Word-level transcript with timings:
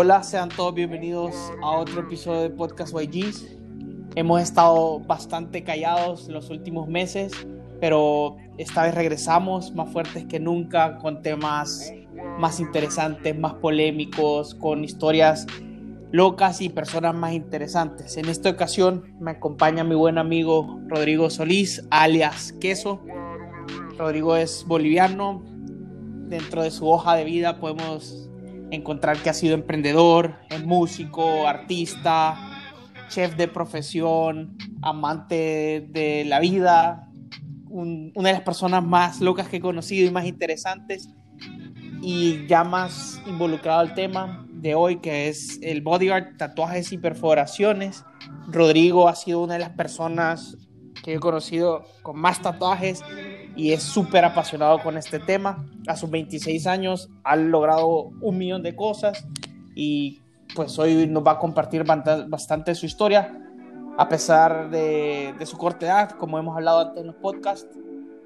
Hola, 0.00 0.22
sean 0.22 0.48
todos 0.48 0.74
bienvenidos 0.74 1.34
a 1.60 1.72
otro 1.72 2.02
episodio 2.02 2.42
de 2.42 2.50
Podcast 2.50 2.94
YGs. 2.94 3.56
Hemos 4.14 4.40
estado 4.40 5.00
bastante 5.00 5.64
callados 5.64 6.28
los 6.28 6.50
últimos 6.50 6.86
meses, 6.86 7.32
pero 7.80 8.36
esta 8.58 8.84
vez 8.84 8.94
regresamos 8.94 9.74
más 9.74 9.90
fuertes 9.90 10.24
que 10.26 10.38
nunca 10.38 10.98
con 10.98 11.20
temas 11.20 11.92
más 12.38 12.60
interesantes, 12.60 13.36
más 13.36 13.54
polémicos, 13.54 14.54
con 14.54 14.84
historias 14.84 15.48
locas 16.12 16.60
y 16.60 16.68
personas 16.68 17.16
más 17.16 17.32
interesantes. 17.32 18.16
En 18.18 18.28
esta 18.28 18.50
ocasión 18.50 19.16
me 19.18 19.32
acompaña 19.32 19.82
mi 19.82 19.96
buen 19.96 20.16
amigo 20.16 20.78
Rodrigo 20.86 21.28
Solís, 21.28 21.84
alias 21.90 22.52
Queso. 22.60 23.00
Rodrigo 23.98 24.36
es 24.36 24.64
boliviano. 24.64 25.42
Dentro 26.28 26.62
de 26.62 26.70
su 26.70 26.88
hoja 26.88 27.16
de 27.16 27.24
vida 27.24 27.58
podemos 27.58 28.28
encontrar 28.70 29.18
que 29.18 29.30
ha 29.30 29.34
sido 29.34 29.54
emprendedor, 29.54 30.36
músico, 30.64 31.46
artista, 31.46 32.36
chef 33.08 33.36
de 33.36 33.48
profesión, 33.48 34.56
amante 34.82 35.86
de 35.90 36.24
la 36.26 36.40
vida, 36.40 37.08
una 37.70 38.28
de 38.28 38.32
las 38.32 38.42
personas 38.42 38.84
más 38.84 39.20
locas 39.20 39.48
que 39.48 39.58
he 39.58 39.60
conocido 39.60 40.06
y 40.06 40.10
más 40.10 40.26
interesantes 40.26 41.08
y 42.02 42.46
ya 42.46 42.64
más 42.64 43.20
involucrado 43.26 43.80
al 43.80 43.94
tema 43.94 44.46
de 44.50 44.74
hoy 44.74 44.96
que 44.96 45.28
es 45.28 45.58
el 45.62 45.82
body 45.82 46.10
art, 46.10 46.36
tatuajes 46.36 46.92
y 46.92 46.98
perforaciones. 46.98 48.04
Rodrigo 48.48 49.08
ha 49.08 49.14
sido 49.14 49.42
una 49.42 49.54
de 49.54 49.60
las 49.60 49.70
personas 49.70 50.56
que 51.02 51.14
he 51.14 51.18
conocido 51.18 51.84
con 52.02 52.18
más 52.18 52.42
tatuajes 52.42 53.02
y 53.58 53.72
es 53.72 53.82
súper 53.82 54.24
apasionado 54.24 54.78
con 54.78 54.96
este 54.96 55.18
tema. 55.18 55.66
A 55.88 55.96
sus 55.96 56.08
26 56.08 56.64
años 56.68 57.10
ha 57.24 57.34
logrado 57.34 58.12
un 58.20 58.38
millón 58.38 58.62
de 58.62 58.76
cosas 58.76 59.26
y 59.74 60.20
pues 60.54 60.78
hoy 60.78 61.08
nos 61.08 61.26
va 61.26 61.32
a 61.32 61.38
compartir 61.38 61.84
bastante 61.84 62.74
su 62.76 62.86
historia, 62.86 63.36
a 63.98 64.08
pesar 64.08 64.70
de, 64.70 65.34
de, 65.36 65.44
su 65.44 65.58
corta 65.58 65.86
edad, 65.86 66.10
como 66.12 66.38
hemos 66.38 66.56
hablado 66.56 66.80
antes 66.80 67.00
en 67.00 67.08
los 67.08 67.16
podcasts. 67.16 67.68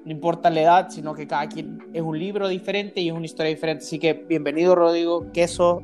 No 0.05 0.11
importa 0.11 0.51
la 0.51 0.61
edad, 0.61 0.89
sino 0.91 1.15
que 1.15 1.25
cada 1.25 1.47
quien 1.47 1.79
es 1.93 2.03
un 2.03 2.19
libro 2.19 2.47
diferente 2.47 3.01
y 3.01 3.07
es 3.07 3.15
una 3.15 3.25
historia 3.25 3.49
diferente. 3.49 3.85
Así 3.85 3.97
que 3.97 4.13
bienvenido, 4.13 4.75
Rodrigo. 4.75 5.31
Queso, 5.33 5.81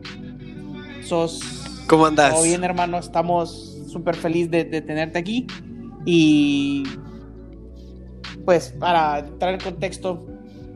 sos. 1.01 1.41
¿Cómo 1.87 2.05
andas? 2.05 2.35
Todo 2.35 2.43
bien, 2.43 2.63
hermano. 2.63 2.99
Estamos 2.99 3.79
súper 3.87 4.15
felices 4.15 4.51
de, 4.51 4.65
de 4.65 4.81
tenerte 4.81 5.17
aquí. 5.17 5.47
Y 6.05 6.83
pues 8.49 8.73
para 8.79 9.19
entrar 9.19 9.53
en 9.53 9.59
contexto, 9.59 10.25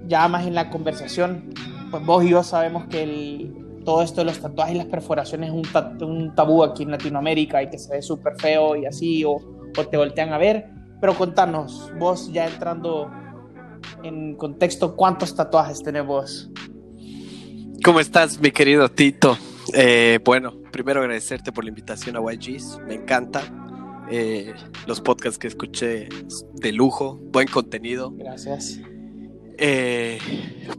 ya 0.05 0.27
más 0.27 0.45
en 0.45 0.53
la 0.53 0.69
conversación, 0.69 1.55
pues 1.89 2.05
vos 2.05 2.23
y 2.23 2.29
yo 2.29 2.43
sabemos 2.43 2.85
que 2.85 3.52
todo 3.83 4.03
esto 4.03 4.21
de 4.21 4.25
los 4.25 4.39
tatuajes 4.39 4.75
y 4.75 4.77
las 4.77 4.85
perforaciones 4.85 5.49
es 5.49 5.55
un, 5.99 6.35
tabú 6.35 6.63
aquí 6.63 6.83
en 6.83 6.91
Latinoamérica 6.91 7.63
y 7.63 7.71
que 7.71 7.79
se 7.79 7.91
ve 7.91 8.03
súper 8.03 8.39
feo 8.39 8.75
y 8.75 8.85
así, 8.85 9.25
o, 9.25 9.38
o, 9.75 9.88
te 9.88 9.97
voltean 9.97 10.33
a 10.33 10.38
ver. 10.38 10.69
Pero 11.01 11.16
contanos, 11.16 11.91
vos 11.97 12.31
ya 12.31 12.45
entrando 12.45 13.09
en 14.03 14.35
contexto, 14.35 14.95
¿cuántos 14.95 15.35
tatuajes 15.35 15.81
tenés 15.81 16.05
vos? 16.05 16.51
¿Cómo 17.83 17.99
estás, 17.99 18.39
mi 18.39 18.51
querido 18.51 18.88
Tito? 18.88 19.35
Eh, 19.73 20.19
bueno, 20.23 20.53
primero 20.71 21.01
agradecerte 21.01 21.51
por 21.51 21.63
la 21.63 21.69
invitación 21.69 22.17
a 22.17 22.19
YGs, 22.19 22.81
me 22.85 22.94
encanta 22.94 23.41
eh, 24.09 24.54
los 24.86 25.02
podcasts 25.02 25.38
que 25.38 25.48
escuché 25.48 26.09
de 26.54 26.72
lujo, 26.72 27.18
buen 27.22 27.48
contenido. 27.48 28.12
Gracias. 28.12 28.80
Eh, 29.58 30.20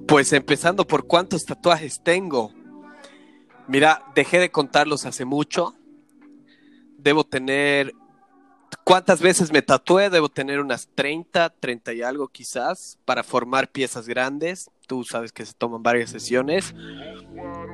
pues 0.07 0.33
empezando 0.33 0.87
por 0.87 1.07
cuántos 1.07 1.45
tatuajes 1.45 2.03
tengo. 2.03 2.53
Mira, 3.67 4.05
dejé 4.15 4.39
de 4.39 4.51
contarlos 4.51 5.07
hace 5.07 5.25
mucho. 5.25 5.75
Debo 6.99 7.25
tener... 7.25 7.93
¿Cuántas 8.83 9.23
veces 9.23 9.53
me 9.53 9.63
tatué? 9.63 10.11
Debo 10.11 10.29
tener 10.29 10.61
unas 10.61 10.89
30, 10.95 11.51
30 11.61 11.93
y 11.95 12.03
algo 12.03 12.29
quizás, 12.29 12.99
para 13.05 13.23
formar 13.23 13.71
piezas 13.71 14.09
grandes. 14.09 14.69
Tú 14.87 15.05
sabes 15.05 15.33
que 15.33 15.45
se 15.45 15.55
toman 15.55 15.83
varias 15.83 16.11
sesiones 16.11 16.75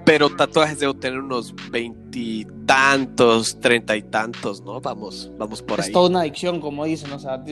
pero 0.04 0.30
tatuajes 0.30 0.78
debo 0.80 0.94
tener 0.94 1.20
unos 1.20 1.54
veintitantos, 1.70 3.60
treinta 3.60 3.96
y 3.96 4.02
tantos, 4.02 4.62
¿no? 4.62 4.80
Vamos, 4.80 5.30
vamos 5.38 5.62
por 5.62 5.80
ahí. 5.80 5.86
Es 5.86 5.92
toda 5.92 6.08
una 6.08 6.20
adicción, 6.20 6.60
como 6.60 6.84
dicen, 6.84 7.12
o 7.12 7.18
sea, 7.18 7.42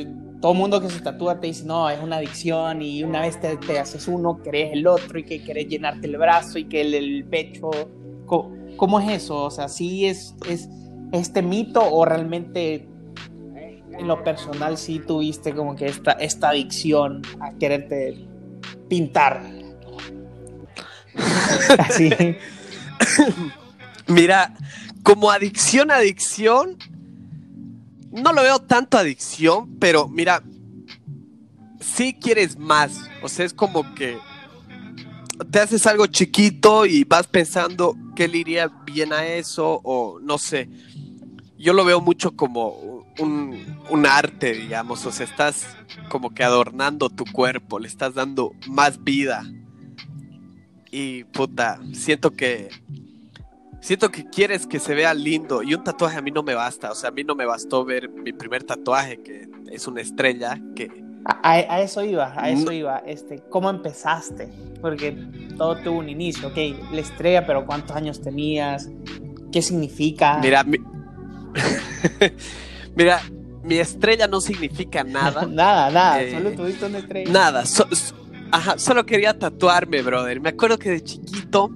todo 0.41 0.52
el 0.52 0.58
mundo 0.58 0.80
que 0.80 0.88
se 0.88 1.00
tatúa 1.00 1.41
te 1.41 1.48
dice, 1.48 1.64
no, 1.64 1.88
es 1.91 2.02
una 2.02 2.16
adicción 2.16 2.82
y 2.82 3.04
una 3.04 3.20
vez 3.20 3.38
te, 3.41 3.78
haces 3.78 4.08
uno, 4.08 4.41
querés 4.42 4.72
el 4.72 4.86
otro 4.86 5.19
y 5.19 5.24
que 5.24 5.42
querés 5.42 5.69
llenarte 5.69 6.06
el 6.06 6.16
brazo 6.16 6.58
y 6.58 6.64
que 6.64 6.80
el, 6.80 7.25
pecho. 7.26 7.70
¿Cómo, 8.26 9.00
es 9.00 9.22
eso? 9.22 9.44
O 9.44 9.50
sea, 9.50 9.69
¿sí 9.69 10.06
es, 10.06 10.34
es 10.48 10.69
este 11.12 11.42
mito 11.42 11.80
o 11.80 12.04
realmente 12.04 12.88
en 13.98 14.06
lo 14.06 14.22
personal 14.22 14.76
sí 14.78 15.00
tuviste 15.00 15.54
como 15.54 15.75
que 15.75 15.86
esta, 15.86 16.12
esta 16.12 16.50
adicción 16.50 17.22
a 17.40 17.52
quererte 17.58 18.27
pintar? 18.88 19.43
Así. 21.78 22.10
Mira, 24.06 24.54
como 25.03 25.31
adicción, 25.31 25.91
adicción, 25.91 26.76
no 28.10 28.32
lo 28.32 28.43
veo 28.43 28.59
tanto 28.60 28.99
adicción, 28.99 29.76
pero 29.78 30.09
mira, 30.09 30.43
si 31.81 32.15
quieres 32.15 32.59
más. 32.59 33.00
O 33.22 33.28
sea, 33.28 33.44
es 33.44 33.53
como 33.53 33.94
que 33.94 34.19
te 35.50 35.60
haces 35.60 35.87
algo 35.87 36.06
chiquito 36.06 36.87
y 36.87 37.05
vas 37.05 37.26
pensando 37.26 37.97
qué 38.16 38.28
le 38.28 38.38
iría 38.38 38.69
bien 38.84 39.12
a 39.12 39.26
eso, 39.26 39.81
o 39.84 40.19
no 40.20 40.38
sé. 40.38 40.69
Yo 41.59 41.72
lo 41.72 41.84
veo 41.84 42.00
mucho 42.00 42.37
como 42.37 42.97
un, 43.18 43.78
un 43.88 44.06
arte, 44.06 44.52
digamos. 44.52 45.04
O 45.06 45.12
sea, 45.12 45.26
estás 45.26 45.66
como 46.08 46.34
que 46.34 46.44
adornando 46.44 47.10
tu 47.10 47.24
cuerpo, 47.24 47.78
le 47.78 47.88
estás 47.88 48.14
dando 48.14 48.52
más 48.66 49.02
vida 49.02 49.44
y 50.90 51.24
puta, 51.24 51.80
siento 51.92 52.32
que 52.32 52.70
siento 53.80 54.10
que 54.10 54.28
quieres 54.28 54.66
que 54.66 54.80
se 54.80 54.94
vea 54.94 55.14
lindo 55.14 55.62
y 55.62 55.74
un 55.74 55.84
tatuaje 55.84 56.18
a 56.18 56.22
mí 56.22 56.30
no 56.30 56.42
me 56.42 56.54
basta, 56.54 56.90
o 56.90 56.94
sea, 56.94 57.10
a 57.10 57.12
mí 57.12 57.24
no 57.24 57.34
me 57.34 57.46
bastó 57.46 57.84
ver 57.84 58.08
mi 58.08 58.32
primer 58.32 58.64
tatuaje 58.64 59.22
que 59.22 59.48
es 59.70 59.86
una 59.86 60.00
estrella 60.00 60.58
que 60.74 61.04
a, 61.42 61.80
eso 61.82 62.02
iba, 62.02 62.32
a 62.36 62.48
eso 62.48 62.72
iba, 62.72 62.98
este, 62.98 63.42
¿cómo 63.50 63.68
empezaste? 63.68 64.48
Porque 64.80 65.12
todo 65.58 65.76
tuvo 65.76 65.98
un 65.98 66.08
inicio, 66.08 66.48
ok, 66.48 66.56
la 66.90 67.00
estrella, 67.00 67.46
pero 67.46 67.66
¿cuántos 67.66 67.94
años 67.94 68.22
tenías? 68.22 68.88
¿Qué 69.52 69.60
significa? 69.60 70.38
Mira, 70.38 70.64
mi... 70.64 70.78
Mira, 72.98 73.22
mi 73.62 73.78
estrella 73.78 74.26
no 74.26 74.41
significa 74.41 75.04
nada. 75.04 75.47
nada, 75.48 75.88
nada, 75.88 76.20
eh, 76.20 76.32
solo 76.32 76.50
tuviste 76.50 76.84
una 76.86 76.98
estrella. 76.98 77.31
Nada, 77.31 77.64
Ajá, 78.50 78.76
solo 78.76 79.06
quería 79.06 79.38
tatuarme, 79.38 80.03
brother. 80.03 80.41
Me 80.41 80.48
acuerdo 80.48 80.78
que 80.78 80.91
de 80.91 81.04
chiquito, 81.04 81.70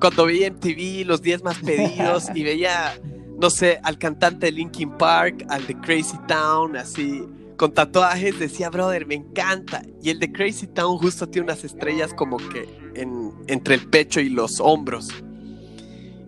cuando 0.00 0.24
veía 0.24 0.46
en 0.46 0.58
TV 0.58 1.04
los 1.04 1.20
10 1.20 1.42
más 1.42 1.58
pedidos 1.58 2.28
y 2.34 2.42
veía, 2.42 2.94
no 3.38 3.50
sé, 3.50 3.80
al 3.82 3.98
cantante 3.98 4.46
de 4.46 4.52
Linkin 4.52 4.92
Park, 4.92 5.44
al 5.50 5.66
de 5.66 5.74
Crazy 5.74 6.16
Town, 6.26 6.74
así, 6.76 7.22
con 7.58 7.74
tatuajes, 7.74 8.38
decía, 8.38 8.70
brother, 8.70 9.04
me 9.04 9.16
encanta. 9.16 9.82
Y 10.02 10.08
el 10.08 10.20
de 10.20 10.32
Crazy 10.32 10.68
Town 10.68 10.96
justo 10.96 11.28
tiene 11.28 11.46
unas 11.52 11.64
estrellas 11.64 12.14
como 12.14 12.38
que 12.38 12.66
en, 12.94 13.32
entre 13.46 13.74
el 13.74 13.86
pecho 13.90 14.20
y 14.20 14.30
los 14.30 14.58
hombros. 14.58 15.10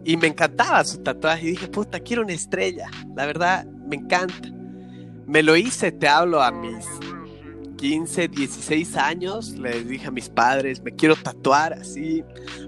Y 0.05 0.17
me 0.17 0.27
encantaba 0.27 0.85
su 0.85 0.99
tatuaje 0.99 1.47
y 1.47 1.51
dije, 1.53 1.69
puta, 1.69 2.01
quiero 2.01 2.23
una 2.23 2.33
estrella. 2.33 2.91
La 3.15 3.25
verdad, 3.25 3.65
me 3.93 3.97
encanta. 3.97 4.49
Me 5.27 5.43
lo 5.43 5.55
hice, 5.55 5.93
te 5.93 6.09
hablo 6.09 6.43
a 6.43 6.51
mis 6.51 6.87
15, 7.77 8.29
16 8.29 8.97
años, 8.97 9.51
les 9.59 9.87
dije 9.87 10.07
a 10.07 10.11
mis 10.11 10.31
padres, 10.31 10.83
me 10.83 10.93
quiero 10.93 11.15
tatuar 11.15 11.75
así, 11.75 12.25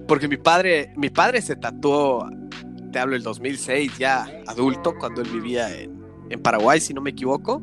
porque 0.07 0.29
mi 0.29 0.37
padre, 0.37 0.93
mi 0.97 1.09
padre 1.09 1.41
se 1.41 1.57
tatuó, 1.57 2.29
te 2.93 2.99
hablo 2.99 3.17
el 3.17 3.23
2006, 3.23 3.97
ya 3.97 4.29
adulto, 4.47 4.95
cuando 4.99 5.23
él 5.23 5.31
vivía 5.31 5.75
en, 5.75 5.95
Paraguay, 6.43 6.81
si 6.81 6.93
no 6.93 7.01
me 7.01 7.11
equivoco. 7.11 7.63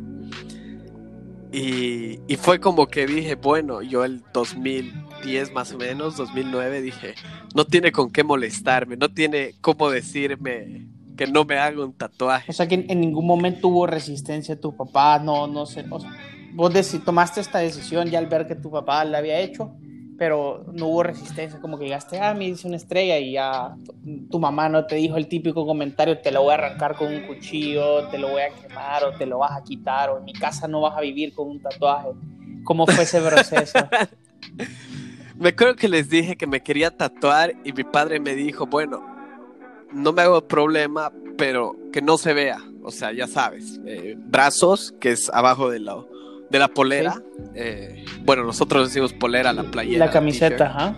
Y, 1.51 2.17
fue 2.37 2.61
como 2.61 2.87
que 2.87 3.05
dije, 3.05 3.35
bueno, 3.35 3.81
yo 3.81 4.05
el 4.05 4.23
2010 4.33 5.51
más 5.51 5.73
o 5.73 5.77
menos, 5.77 6.15
2009, 6.15 6.81
dije, 6.81 7.15
no 7.53 7.65
tiene 7.65 7.91
con 7.91 8.09
qué 8.11 8.23
molestarme, 8.23 8.95
no 8.95 9.09
tiene 9.09 9.55
cómo 9.59 9.91
decirme 9.91 10.87
que 11.21 11.27
no 11.27 11.45
me 11.45 11.59
haga 11.59 11.85
un 11.85 11.93
tatuaje. 11.93 12.49
O 12.49 12.53
sea 12.53 12.67
que 12.67 12.83
en, 12.87 12.99
ningún 12.99 13.27
momento 13.27 13.67
hubo 13.67 13.85
resistencia 13.85 14.59
tu 14.59 14.75
papá, 14.75 15.19
no, 15.19 15.45
no 15.45 15.67
sé, 15.67 15.85
o 15.87 15.99
sea, 15.99 16.09
vos 16.53 16.73
tomaste 17.05 17.41
esta 17.41 17.59
decisión 17.59 18.09
ya 18.09 18.17
al 18.17 18.25
ver 18.25 18.47
que 18.47 18.55
tu 18.55 18.71
papá 18.71 19.05
la 19.05 19.19
había 19.19 19.39
hecho, 19.39 19.71
pero 20.17 20.65
no 20.73 20.87
hubo 20.87 21.03
resistencia, 21.03 21.61
como 21.61 21.77
que 21.77 21.85
llegaste, 21.85 22.19
ah, 22.19 22.33
me 22.33 22.45
hice 22.45 22.67
una 22.67 22.77
estrella 22.77 23.19
y 23.19 23.33
ya 23.33 23.75
tu 24.31 24.39
mamá 24.39 24.67
no 24.67 24.87
te 24.87 24.95
dijo 24.95 25.15
el 25.15 25.27
típico 25.27 25.63
comentario, 25.63 26.17
te 26.17 26.31
lo 26.31 26.41
voy 26.41 26.53
a 26.53 26.55
arrancar 26.55 26.95
con 26.95 27.13
un 27.13 27.27
cuchillo, 27.27 28.07
te 28.07 28.17
lo 28.17 28.31
voy 28.31 28.41
a 28.41 28.49
quemar 28.49 29.03
o 29.03 29.11
te 29.13 29.27
lo 29.27 29.37
vas 29.37 29.51
a 29.51 29.63
quitar 29.63 30.09
o 30.09 30.17
en 30.17 30.23
mi 30.23 30.33
casa 30.33 30.67
no 30.67 30.81
vas 30.81 30.97
a 30.97 31.01
vivir 31.01 31.35
con 31.35 31.49
un 31.49 31.61
tatuaje. 31.61 32.09
¿Cómo 32.63 32.87
fue 32.87 33.03
ese 33.03 33.21
proceso? 33.21 33.77
me 35.37 35.49
acuerdo 35.49 35.75
que 35.75 35.87
les 35.87 36.09
dije 36.09 36.35
que 36.35 36.47
me 36.47 36.63
quería 36.63 36.89
tatuar 36.89 37.53
y 37.63 37.73
mi 37.73 37.83
padre 37.83 38.19
me 38.19 38.33
dijo, 38.33 38.65
bueno, 38.65 39.10
no 39.93 40.13
me 40.13 40.21
hago 40.21 40.47
problema, 40.47 41.11
pero 41.37 41.75
que 41.91 42.01
no 42.01 42.17
se 42.17 42.33
vea. 42.33 42.59
O 42.83 42.91
sea, 42.91 43.11
ya 43.11 43.27
sabes, 43.27 43.79
eh, 43.85 44.15
brazos, 44.17 44.93
que 44.99 45.11
es 45.11 45.29
abajo 45.29 45.69
de 45.69 45.79
la, 45.79 46.03
de 46.49 46.59
la 46.59 46.67
polera. 46.67 47.21
Eh, 47.53 48.05
bueno, 48.23 48.43
nosotros 48.43 48.87
decimos 48.87 49.13
polera, 49.13 49.53
la 49.53 49.63
playera. 49.63 50.05
La 50.05 50.11
camiseta, 50.11 50.65
ajá. 50.65 50.97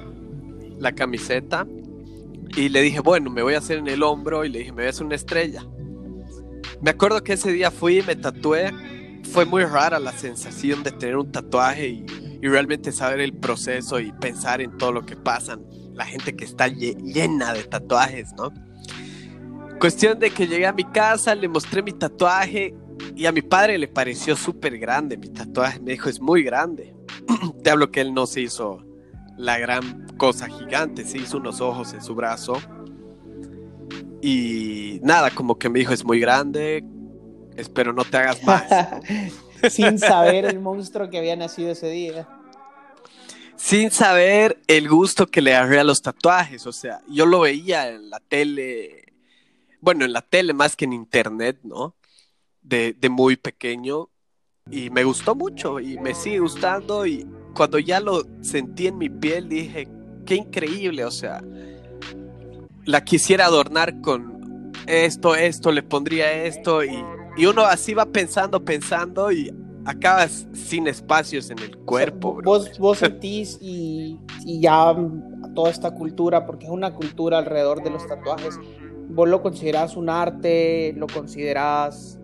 La 0.79 0.93
camiseta. 0.93 1.67
Y 2.55 2.69
le 2.69 2.81
dije, 2.81 2.99
bueno, 2.99 3.29
me 3.29 3.41
voy 3.41 3.55
a 3.55 3.57
hacer 3.57 3.79
en 3.79 3.87
el 3.87 4.03
hombro 4.03 4.45
y 4.45 4.49
le 4.49 4.59
dije, 4.59 4.71
me 4.71 4.83
voy 4.83 4.87
a 4.87 4.89
hacer 4.89 5.05
una 5.05 5.15
estrella. 5.15 5.65
Me 6.81 6.91
acuerdo 6.91 7.23
que 7.23 7.33
ese 7.33 7.51
día 7.51 7.71
fui 7.71 7.99
y 7.99 8.03
me 8.03 8.15
tatué. 8.15 8.71
Fue 9.23 9.45
muy 9.45 9.63
rara 9.63 9.99
la 9.99 10.11
sensación 10.11 10.83
de 10.83 10.91
tener 10.91 11.17
un 11.17 11.31
tatuaje 11.31 11.87
y, 11.87 12.05
y 12.41 12.47
realmente 12.47 12.91
saber 12.91 13.21
el 13.21 13.33
proceso 13.33 13.99
y 13.99 14.11
pensar 14.11 14.61
en 14.61 14.77
todo 14.77 14.91
lo 14.91 15.05
que 15.05 15.15
pasan. 15.15 15.65
La 15.93 16.05
gente 16.05 16.35
que 16.35 16.45
está 16.45 16.67
llena 16.67 17.53
de 17.53 17.63
tatuajes, 17.63 18.33
¿no? 18.37 18.51
Cuestión 19.83 20.17
de 20.17 20.31
que 20.31 20.47
llegué 20.47 20.65
a 20.65 20.71
mi 20.71 20.85
casa, 20.85 21.35
le 21.35 21.49
mostré 21.49 21.83
mi 21.83 21.91
tatuaje 21.91 22.73
y 23.17 23.25
a 23.25 23.33
mi 23.33 23.41
padre 23.41 23.77
le 23.77 23.89
pareció 23.89 24.33
súper 24.37 24.79
grande 24.79 25.17
mi 25.17 25.27
tatuaje. 25.27 25.81
Me 25.81 25.91
dijo, 25.91 26.07
es 26.07 26.21
muy 26.21 26.41
grande. 26.41 26.95
Te 27.65 27.69
hablo 27.69 27.91
que 27.91 27.99
él 27.99 28.13
no 28.13 28.25
se 28.25 28.39
hizo 28.39 28.81
la 29.37 29.59
gran 29.59 30.07
cosa 30.15 30.47
gigante, 30.47 31.03
se 31.03 31.17
hizo 31.17 31.35
unos 31.35 31.59
ojos 31.59 31.93
en 31.93 32.01
su 32.01 32.15
brazo. 32.15 32.61
Y 34.21 35.01
nada, 35.03 35.31
como 35.31 35.59
que 35.59 35.67
me 35.67 35.79
dijo, 35.79 35.91
es 35.91 36.05
muy 36.05 36.21
grande, 36.21 36.85
espero 37.57 37.91
no 37.91 38.05
te 38.05 38.15
hagas 38.15 38.41
más. 38.45 38.63
Sin 39.69 39.99
saber 39.99 40.45
el 40.45 40.61
monstruo 40.61 41.09
que 41.09 41.17
había 41.17 41.35
nacido 41.35 41.71
ese 41.71 41.89
día. 41.89 42.29
Sin 43.57 43.91
saber 43.91 44.61
el 44.67 44.87
gusto 44.87 45.27
que 45.27 45.41
le 45.41 45.53
agarré 45.53 45.81
a 45.81 45.83
los 45.83 46.01
tatuajes, 46.01 46.65
o 46.67 46.71
sea, 46.71 47.01
yo 47.09 47.25
lo 47.25 47.41
veía 47.41 47.89
en 47.89 48.09
la 48.09 48.21
tele, 48.21 49.03
bueno, 49.83 50.05
en 50.05 50.13
la 50.13 50.21
tele 50.21 50.53
más 50.53 50.77
que 50.77 50.85
en 50.85 50.93
internet, 50.93 51.59
¿no? 51.63 51.95
De, 52.61 52.93
de 52.93 53.09
muy 53.09 53.35
pequeño 53.35 54.09
y 54.71 54.89
me 54.89 55.03
gustó 55.03 55.35
mucho 55.35 55.81
y 55.81 55.99
me 55.99 56.15
sigue 56.15 56.39
gustando 56.39 57.05
y 57.05 57.27
cuando 57.53 57.79
ya 57.79 57.99
lo 57.99 58.23
sentí 58.41 58.87
en 58.87 58.97
mi 58.97 59.09
piel 59.09 59.49
dije, 59.49 59.89
qué 60.25 60.35
increíble, 60.35 61.03
o 61.03 61.11
sea, 61.11 61.43
la 62.85 63.03
quisiera 63.03 63.47
adornar 63.47 63.99
con 63.99 64.71
esto, 64.87 65.35
esto, 65.35 65.73
le 65.73 65.83
pondría 65.83 66.31
esto 66.31 66.81
y, 66.85 67.03
y 67.35 67.45
uno 67.45 67.63
así 67.63 67.93
va 67.93 68.05
pensando, 68.05 68.63
pensando 68.63 69.33
y 69.33 69.53
acabas 69.83 70.47
sin 70.53 70.87
espacios 70.87 71.49
en 71.49 71.59
el 71.59 71.77
cuerpo. 71.79 72.37
O 72.45 72.59
sea, 72.61 72.71
vos, 72.71 72.71
vos 72.79 72.97
sentís 72.99 73.57
y, 73.59 74.17
y, 74.45 74.61
ya 74.61 74.95
toda 75.53 75.69
esta 75.69 75.91
cultura, 75.91 76.45
porque 76.45 76.65
es 76.67 76.71
una 76.71 76.93
cultura 76.93 77.37
alrededor 77.37 77.83
de 77.83 77.89
los 77.89 78.07
tatuajes, 78.07 78.57
vos 79.09 79.29
lo 79.29 79.41
considerás 79.41 79.95
un 79.95 80.09
arte, 80.09 80.93
lo 80.95 81.07
considerás 81.07 82.19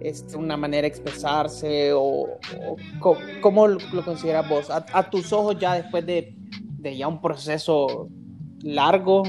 este, 0.00 0.36
una 0.36 0.56
manera 0.56 0.82
de 0.82 0.88
expresarse 0.88 1.92
o, 1.92 2.38
o 3.00 3.16
cómo 3.40 3.68
lo 3.68 4.04
consideras 4.04 4.48
vos? 4.48 4.70
A, 4.70 4.84
a, 4.92 5.10
tus 5.10 5.32
ojos 5.32 5.58
ya 5.58 5.74
después 5.74 6.04
de, 6.04 6.34
de, 6.78 6.96
ya 6.96 7.08
un 7.08 7.20
proceso 7.20 8.08
largo 8.62 9.22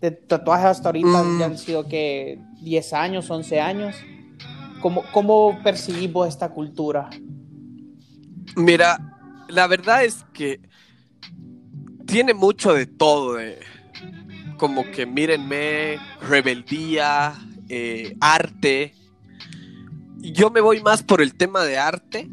de 0.00 0.10
tatuajes 0.10 0.66
hasta 0.66 0.88
ahorita 0.88 1.22
mm. 1.22 1.38
ya 1.40 1.46
han 1.46 1.58
sido 1.58 1.88
que 1.88 2.38
10 2.62 2.92
años, 2.92 3.30
11 3.30 3.60
años. 3.60 3.96
¿Cómo, 4.80 5.02
cómo 5.12 5.58
percibís 5.64 6.12
vos 6.12 6.28
esta 6.28 6.50
cultura? 6.50 7.10
Mira, 8.56 8.98
la 9.48 9.66
verdad 9.66 10.04
es 10.04 10.24
que 10.32 10.60
tiene 12.06 12.34
mucho 12.34 12.72
de 12.72 12.86
todo, 12.86 13.34
de, 13.34 13.58
como 14.56 14.90
que 14.90 15.06
mírenme, 15.06 15.98
rebeldía, 16.20 17.34
eh, 17.68 18.16
arte, 18.20 18.94
yo 20.18 20.50
me 20.50 20.60
voy 20.60 20.82
más 20.82 21.02
por 21.02 21.20
el 21.20 21.34
tema 21.34 21.64
de 21.64 21.78
arte 21.78 22.28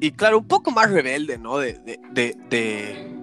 y 0.00 0.12
claro, 0.12 0.38
un 0.38 0.48
poco 0.48 0.70
más 0.70 0.90
rebelde, 0.90 1.38
¿no? 1.38 1.58
De, 1.58 1.74
de, 1.74 2.00
de, 2.12 2.36
de, 2.50 3.14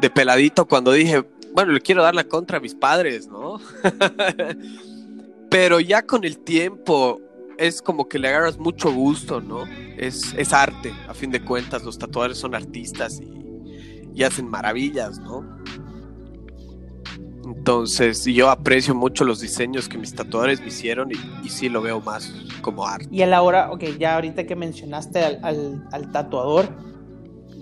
de 0.00 0.10
peladito 0.10 0.66
cuando 0.66 0.92
dije, 0.92 1.24
bueno, 1.54 1.72
le 1.72 1.80
quiero 1.80 2.02
dar 2.02 2.14
la 2.14 2.24
contra 2.24 2.58
a 2.58 2.60
mis 2.60 2.74
padres, 2.74 3.28
¿no? 3.28 3.58
Pero 5.50 5.80
ya 5.80 6.02
con 6.02 6.24
el 6.24 6.38
tiempo 6.38 7.20
es 7.56 7.80
como 7.80 8.08
que 8.08 8.18
le 8.18 8.28
agarras 8.28 8.58
mucho 8.58 8.92
gusto, 8.92 9.40
¿no? 9.40 9.64
Es, 9.96 10.34
es 10.36 10.52
arte, 10.52 10.92
a 11.08 11.14
fin 11.14 11.30
de 11.30 11.42
cuentas, 11.42 11.82
los 11.82 11.98
tatuadores 11.98 12.38
son 12.38 12.54
artistas 12.54 13.20
y, 13.20 14.12
y 14.14 14.22
hacen 14.22 14.48
maravillas, 14.48 15.18
¿no? 15.18 15.64
Entonces, 17.66 18.24
yo 18.24 18.48
aprecio 18.48 18.94
mucho 18.94 19.24
los 19.24 19.40
diseños 19.40 19.88
que 19.88 19.98
mis 19.98 20.14
tatuadores 20.14 20.60
me 20.60 20.68
hicieron 20.68 21.10
y, 21.10 21.16
y, 21.44 21.48
sí 21.48 21.68
lo 21.68 21.82
veo 21.82 22.00
más 22.00 22.32
como 22.60 22.86
arte. 22.86 23.08
Y 23.10 23.22
a 23.22 23.26
la 23.26 23.42
hora, 23.42 23.72
ok, 23.72 23.82
ya 23.98 24.14
ahorita 24.14 24.46
que 24.46 24.54
mencionaste 24.54 25.18
al, 25.18 25.40
al, 25.42 25.84
al, 25.90 26.12
tatuador, 26.12 26.68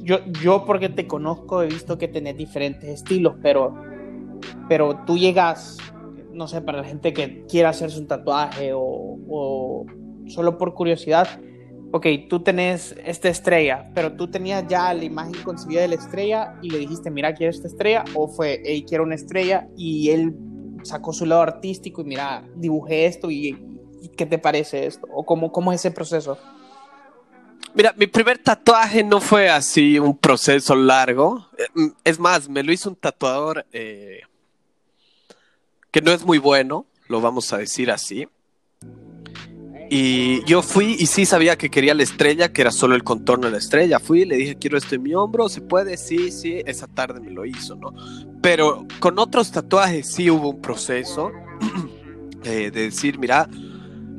yo, 0.02 0.18
yo 0.42 0.66
porque 0.66 0.90
te 0.90 1.06
conozco 1.06 1.62
he 1.62 1.68
visto 1.68 1.96
que 1.96 2.06
tenés 2.06 2.36
diferentes 2.36 2.86
estilos, 2.86 3.36
pero, 3.42 3.76
pero 4.68 5.00
tú 5.06 5.16
llegas, 5.16 5.78
no 6.34 6.48
sé, 6.48 6.60
para 6.60 6.82
la 6.82 6.84
gente 6.84 7.14
que 7.14 7.46
quiera 7.46 7.70
hacerse 7.70 7.98
un 7.98 8.06
tatuaje 8.06 8.74
o, 8.74 8.82
o 8.82 9.86
solo 10.26 10.58
por 10.58 10.74
curiosidad, 10.74 11.40
ok, 11.94 12.06
tú 12.28 12.40
tenés 12.40 12.92
esta 13.04 13.28
estrella, 13.28 13.88
pero 13.94 14.14
tú 14.14 14.28
tenías 14.28 14.66
ya 14.66 14.92
la 14.92 15.04
imagen 15.04 15.40
concebida 15.44 15.82
de 15.82 15.86
la 15.86 15.94
estrella 15.94 16.58
y 16.60 16.70
le 16.70 16.78
dijiste, 16.78 17.08
mira, 17.08 17.32
quiero 17.34 17.52
esta 17.52 17.68
estrella, 17.68 18.04
o 18.14 18.26
fue, 18.26 18.60
hey, 18.64 18.84
quiero 18.84 19.04
una 19.04 19.14
estrella, 19.14 19.68
y 19.76 20.10
él 20.10 20.34
sacó 20.82 21.12
su 21.12 21.24
lado 21.24 21.42
artístico 21.42 22.00
y 22.00 22.04
mira, 22.04 22.42
dibujé 22.56 23.06
esto 23.06 23.30
y, 23.30 23.56
¿qué 24.16 24.26
te 24.26 24.38
parece 24.38 24.86
esto? 24.86 25.06
¿O 25.12 25.24
cómo, 25.24 25.52
cómo 25.52 25.72
es 25.72 25.82
ese 25.82 25.92
proceso? 25.92 26.36
Mira, 27.74 27.94
mi 27.96 28.08
primer 28.08 28.38
tatuaje 28.38 29.04
no 29.04 29.20
fue 29.20 29.48
así 29.48 29.96
un 30.00 30.18
proceso 30.18 30.74
largo. 30.74 31.46
Es 32.02 32.18
más, 32.18 32.48
me 32.48 32.64
lo 32.64 32.72
hizo 32.72 32.88
un 32.88 32.96
tatuador 32.96 33.66
eh, 33.72 34.22
que 35.92 36.02
no 36.02 36.10
es 36.10 36.24
muy 36.24 36.38
bueno, 36.38 36.86
lo 37.06 37.20
vamos 37.20 37.52
a 37.52 37.58
decir 37.58 37.92
así. 37.92 38.26
Y 39.96 40.42
yo 40.42 40.60
fui 40.60 40.96
y 40.98 41.06
sí 41.06 41.24
sabía 41.24 41.56
que 41.56 41.70
quería 41.70 41.94
la 41.94 42.02
estrella, 42.02 42.52
que 42.52 42.62
era 42.62 42.72
solo 42.72 42.96
el 42.96 43.04
contorno 43.04 43.46
de 43.46 43.52
la 43.52 43.58
estrella. 43.58 44.00
Fui 44.00 44.22
y 44.22 44.24
le 44.24 44.34
dije, 44.34 44.56
quiero 44.56 44.76
esto 44.76 44.96
en 44.96 45.04
mi 45.04 45.14
hombro, 45.14 45.48
¿se 45.48 45.60
puede? 45.60 45.96
Sí, 45.96 46.32
sí, 46.32 46.60
esa 46.66 46.88
tarde 46.88 47.20
me 47.20 47.30
lo 47.30 47.46
hizo, 47.46 47.76
¿no? 47.76 47.94
Pero 48.42 48.88
con 48.98 49.20
otros 49.20 49.52
tatuajes 49.52 50.10
sí 50.10 50.28
hubo 50.32 50.50
un 50.50 50.60
proceso 50.60 51.30
eh, 52.42 52.72
de 52.72 52.82
decir, 52.82 53.20
mira, 53.20 53.48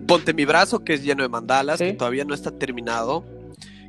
ponte 0.07 0.33
mi 0.33 0.45
brazo 0.45 0.85
que 0.85 0.93
es 0.93 1.03
lleno 1.03 1.23
de 1.23 1.27
mandalas, 1.27 1.79
¿Sí? 1.79 1.87
que 1.87 1.93
todavía 1.93 2.23
no 2.23 2.33
está 2.33 2.51
terminado. 2.51 3.25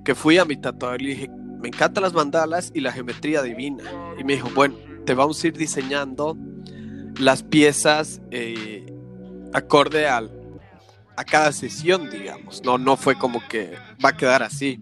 Que 0.05 0.17
fui 0.17 0.39
a 0.39 0.45
mi 0.45 0.57
tatuador 0.57 1.01
y 1.03 1.05
le 1.05 1.11
dije, 1.13 1.31
me 1.61 1.69
encantan 1.69 2.03
las 2.03 2.15
mandalas 2.15 2.73
y 2.75 2.81
la 2.81 2.91
geometría 2.91 3.43
divina. 3.43 3.85
Y 4.19 4.25
me 4.25 4.33
dijo, 4.33 4.51
bueno, 4.57 4.75
te 5.05 5.15
vamos 5.15 5.45
a 5.45 5.47
ir 5.47 5.57
diseñando 5.57 6.37
las 7.21 7.45
piezas 7.45 8.21
eh, 8.33 8.93
acorde 9.53 10.09
al, 10.09 10.36
a 11.17 11.25
cada 11.25 11.53
sesión, 11.53 12.11
digamos. 12.11 12.63
No, 12.65 12.79
no 12.79 12.97
fue 12.97 13.17
como 13.17 13.47
que 13.49 13.75
va 14.05 14.11
a 14.11 14.17
quedar 14.17 14.43
así. 14.43 14.81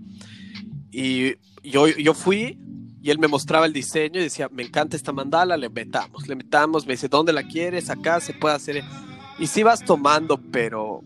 Y 0.90 1.34
yo, 1.62 1.86
yo 1.88 2.14
fui 2.14 2.58
y 3.00 3.10
él 3.10 3.18
me 3.18 3.28
mostraba 3.28 3.66
el 3.66 3.72
diseño 3.72 4.20
y 4.20 4.24
decía, 4.24 4.48
me 4.50 4.62
encanta 4.62 4.96
esta 4.96 5.12
mandala, 5.12 5.56
le 5.56 5.68
metamos, 5.68 6.26
le 6.26 6.36
metamos, 6.36 6.86
me 6.86 6.94
dice, 6.94 7.08
¿dónde 7.08 7.32
la 7.32 7.42
quieres? 7.42 7.90
Acá 7.90 8.20
se 8.20 8.32
puede 8.32 8.54
hacer. 8.54 8.82
Y 9.38 9.46
sí 9.46 9.62
vas 9.62 9.84
tomando, 9.84 10.40
pero 10.50 11.02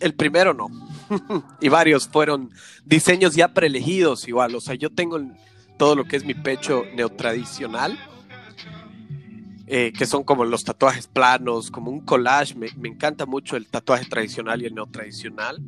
el 0.00 0.14
primero 0.14 0.54
no. 0.54 0.68
y 1.60 1.68
varios 1.68 2.08
fueron 2.08 2.50
diseños 2.84 3.34
ya 3.34 3.48
preelegidos 3.48 4.28
igual. 4.28 4.54
O 4.54 4.60
sea, 4.60 4.74
yo 4.74 4.90
tengo 4.90 5.20
todo 5.78 5.96
lo 5.96 6.04
que 6.04 6.16
es 6.16 6.24
mi 6.24 6.34
pecho 6.34 6.84
neotradicional 6.94 7.98
eh, 9.74 9.90
que 9.90 10.04
son 10.04 10.22
como 10.22 10.44
los 10.44 10.64
tatuajes 10.64 11.06
planos, 11.06 11.70
como 11.70 11.90
un 11.90 12.00
collage. 12.00 12.54
Me, 12.54 12.68
me, 12.76 12.90
encanta 12.90 13.24
mucho 13.24 13.56
el 13.56 13.66
tatuaje 13.68 14.04
tradicional 14.04 14.60
y 14.60 14.66
el 14.66 14.74
no 14.74 14.86
tradicional. 14.86 15.62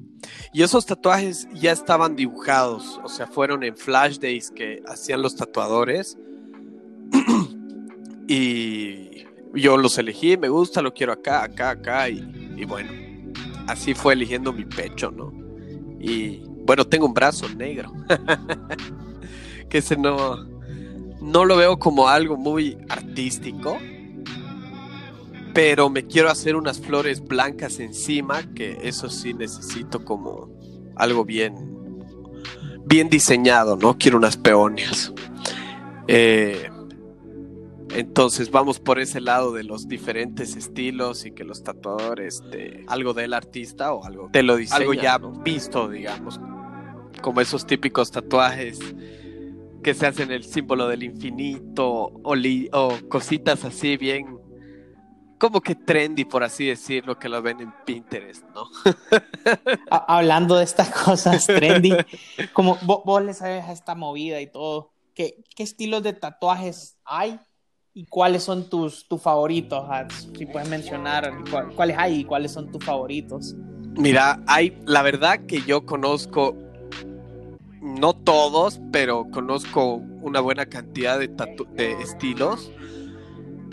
Y 0.53 0.63
esos 0.63 0.85
tatuajes 0.85 1.49
ya 1.55 1.73
estaban 1.73 2.15
dibujados, 2.15 3.01
o 3.03 3.09
sea, 3.09 3.27
fueron 3.27 3.65
en 3.65 3.75
flash 3.79 4.19
days 4.19 4.51
que 4.51 4.83
hacían 4.87 5.23
los 5.23 5.37
tatuadores. 5.37 6.19
y 8.29 9.25
yo 9.55 9.79
los 9.79 9.97
elegí, 9.97 10.37
me 10.37 10.51
gusta, 10.51 10.83
lo 10.83 10.93
quiero 10.93 11.15
acá, 11.15 11.43
acá, 11.43 11.71
acá. 11.71 12.11
Y, 12.11 12.53
y 12.59 12.67
bueno, 12.67 12.93
así 13.69 13.95
fue 13.95 14.13
eligiendo 14.13 14.53
mi 14.53 14.67
pecho, 14.67 15.11
¿no? 15.11 15.33
Y 15.99 16.43
bueno, 16.67 16.87
tengo 16.87 17.07
un 17.07 17.15
brazo 17.15 17.49
negro. 17.49 17.91
que 19.71 19.79
ese 19.79 19.97
no, 19.97 20.45
no 21.23 21.47
lo 21.47 21.57
veo 21.57 21.79
como 21.79 22.07
algo 22.07 22.37
muy 22.37 22.77
artístico, 22.91 23.79
pero 25.55 25.89
me 25.89 26.05
quiero 26.07 26.29
hacer 26.31 26.57
unas 26.57 26.81
flores 26.81 27.23
blancas 27.23 27.79
encima, 27.81 28.43
que 28.55 28.79
eso 28.83 29.09
sí 29.09 29.33
necesito 29.33 30.05
como 30.05 30.51
algo 30.97 31.25
bien, 31.25 31.55
bien 32.85 33.09
diseñado, 33.09 33.77
¿no? 33.77 33.97
Quiero 33.97 34.19
unas 34.19 34.37
peonias. 34.37 35.13
Eh, 36.09 36.69
Entonces 37.95 38.51
vamos 38.51 38.81
por 38.81 38.99
ese 38.99 39.21
lado 39.21 39.53
de 39.53 39.63
los 39.63 39.87
diferentes 39.87 40.57
estilos 40.57 41.25
y 41.27 41.31
que 41.31 41.45
los 41.45 41.63
tatuadores, 41.63 42.43
de, 42.51 42.85
algo 42.89 43.15
del 43.15 43.33
artista 43.33 43.93
o 43.93 44.05
algo 44.05 44.31
te 44.33 44.43
lo 44.43 44.57
diseñan, 44.57 44.83
algo 44.83 44.95
ya 44.95 45.19
visto, 45.45 45.89
digamos, 45.89 46.41
como 47.23 47.41
esos 47.41 47.65
típicos 47.67 48.11
tatuajes 48.11 48.81
que 49.85 49.95
se 49.95 50.07
hacen 50.07 50.33
el 50.33 50.43
símbolo 50.43 50.89
del 50.89 51.05
infinito 51.05 51.87
o, 51.87 52.35
o 52.73 52.99
cositas 53.09 53.65
así 53.65 53.97
bien 53.97 54.34
como 55.39 55.61
que 55.61 55.75
trendy, 55.75 56.25
por 56.25 56.43
así 56.43 56.67
decirlo, 56.67 57.19
que 57.19 57.29
lo 57.29 57.43
ven 57.43 57.61
en 57.61 57.73
Pinterest, 57.85 58.45
¿no? 58.55 58.67
Hablando 59.91 60.57
de 60.57 60.65
estas 60.65 60.91
cosas 60.91 61.47
trendy, 61.47 61.95
como 62.53 62.79
vos, 62.83 63.23
le 63.23 63.35
sabes 63.35 63.65
a 63.65 63.73
esta 63.73 63.95
movida 63.95 64.41
y 64.41 64.47
todo, 64.47 64.93
¿qué, 65.15 65.43
qué 65.55 65.63
estilos 65.63 66.03
de 66.03 66.13
tatuajes 66.13 66.97
hay 67.05 67.39
y 67.93 68.07
cuáles 68.07 68.43
son 68.43 68.69
tus, 68.69 69.07
tus 69.09 69.21
favoritos? 69.21 69.85
Ah, 69.89 70.07
si 70.37 70.47
puedes 70.47 70.69
mencionar 70.69 71.33
cuáles 71.75 71.99
hay 71.99 72.21
y 72.21 72.25
cuáles 72.25 72.53
son 72.53 72.71
tus 72.71 72.85
favoritos. 72.85 73.55
Mira, 73.97 74.41
hay, 74.47 74.77
la 74.87 75.03
verdad 75.03 75.47
que 75.47 75.63
yo 75.63 75.87
conozco, 75.87 76.57
no 77.81 78.13
todos, 78.13 78.81
pero 78.91 79.27
conozco 79.31 80.03
una 80.23 80.41
buena 80.41 80.67
cantidad 80.67 81.19
de, 81.19 81.29
de 81.29 81.93
estilos. 82.03 82.73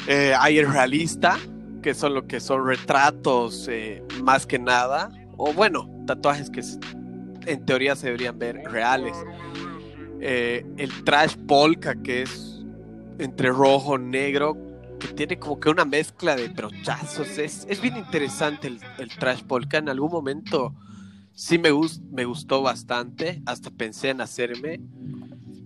Eh, 0.08 0.34
hay 0.38 0.58
el 0.58 0.72
realista, 0.72 1.38
que 1.82 1.94
son 1.94 2.14
lo 2.14 2.28
que 2.28 2.40
son 2.40 2.66
retratos 2.66 3.68
eh, 3.68 4.04
más 4.24 4.46
que 4.46 4.60
nada, 4.60 5.12
o 5.38 5.54
bueno, 5.54 5.90
tatuajes 6.06 6.50
que 6.50 6.62
en 7.46 7.66
teoría 7.66 7.96
se 7.96 8.08
deberían 8.08 8.38
ver 8.38 8.58
reales. 8.66 9.16
Eh, 10.20 10.66
el 10.78 11.04
trash 11.04 11.36
polka, 11.48 11.96
que 11.96 12.24
es 12.24 12.64
entre 13.20 13.50
rojo, 13.50 13.98
negro, 13.98 14.58
que 15.00 15.08
tiene 15.10 15.40
como 15.40 15.60
que 15.60 15.70
una 15.70 15.86
mezcla 15.86 16.36
de 16.36 16.48
brochazos. 16.50 17.38
Es, 17.38 17.66
es 17.70 17.82
bien 17.82 17.98
interesante 17.98 18.68
el, 18.68 18.80
el, 19.00 19.10
trash 19.10 19.44
polka. 19.44 19.78
En 19.78 19.90
algún 19.90 20.12
momento 20.12 20.76
sí 21.34 21.58
me, 21.58 21.70
me 22.12 22.26
gustó 22.26 22.62
bastante, 22.62 23.42
hasta 23.46 23.72
pensé 23.72 24.10
en 24.10 24.22
hacerme. 24.22 24.80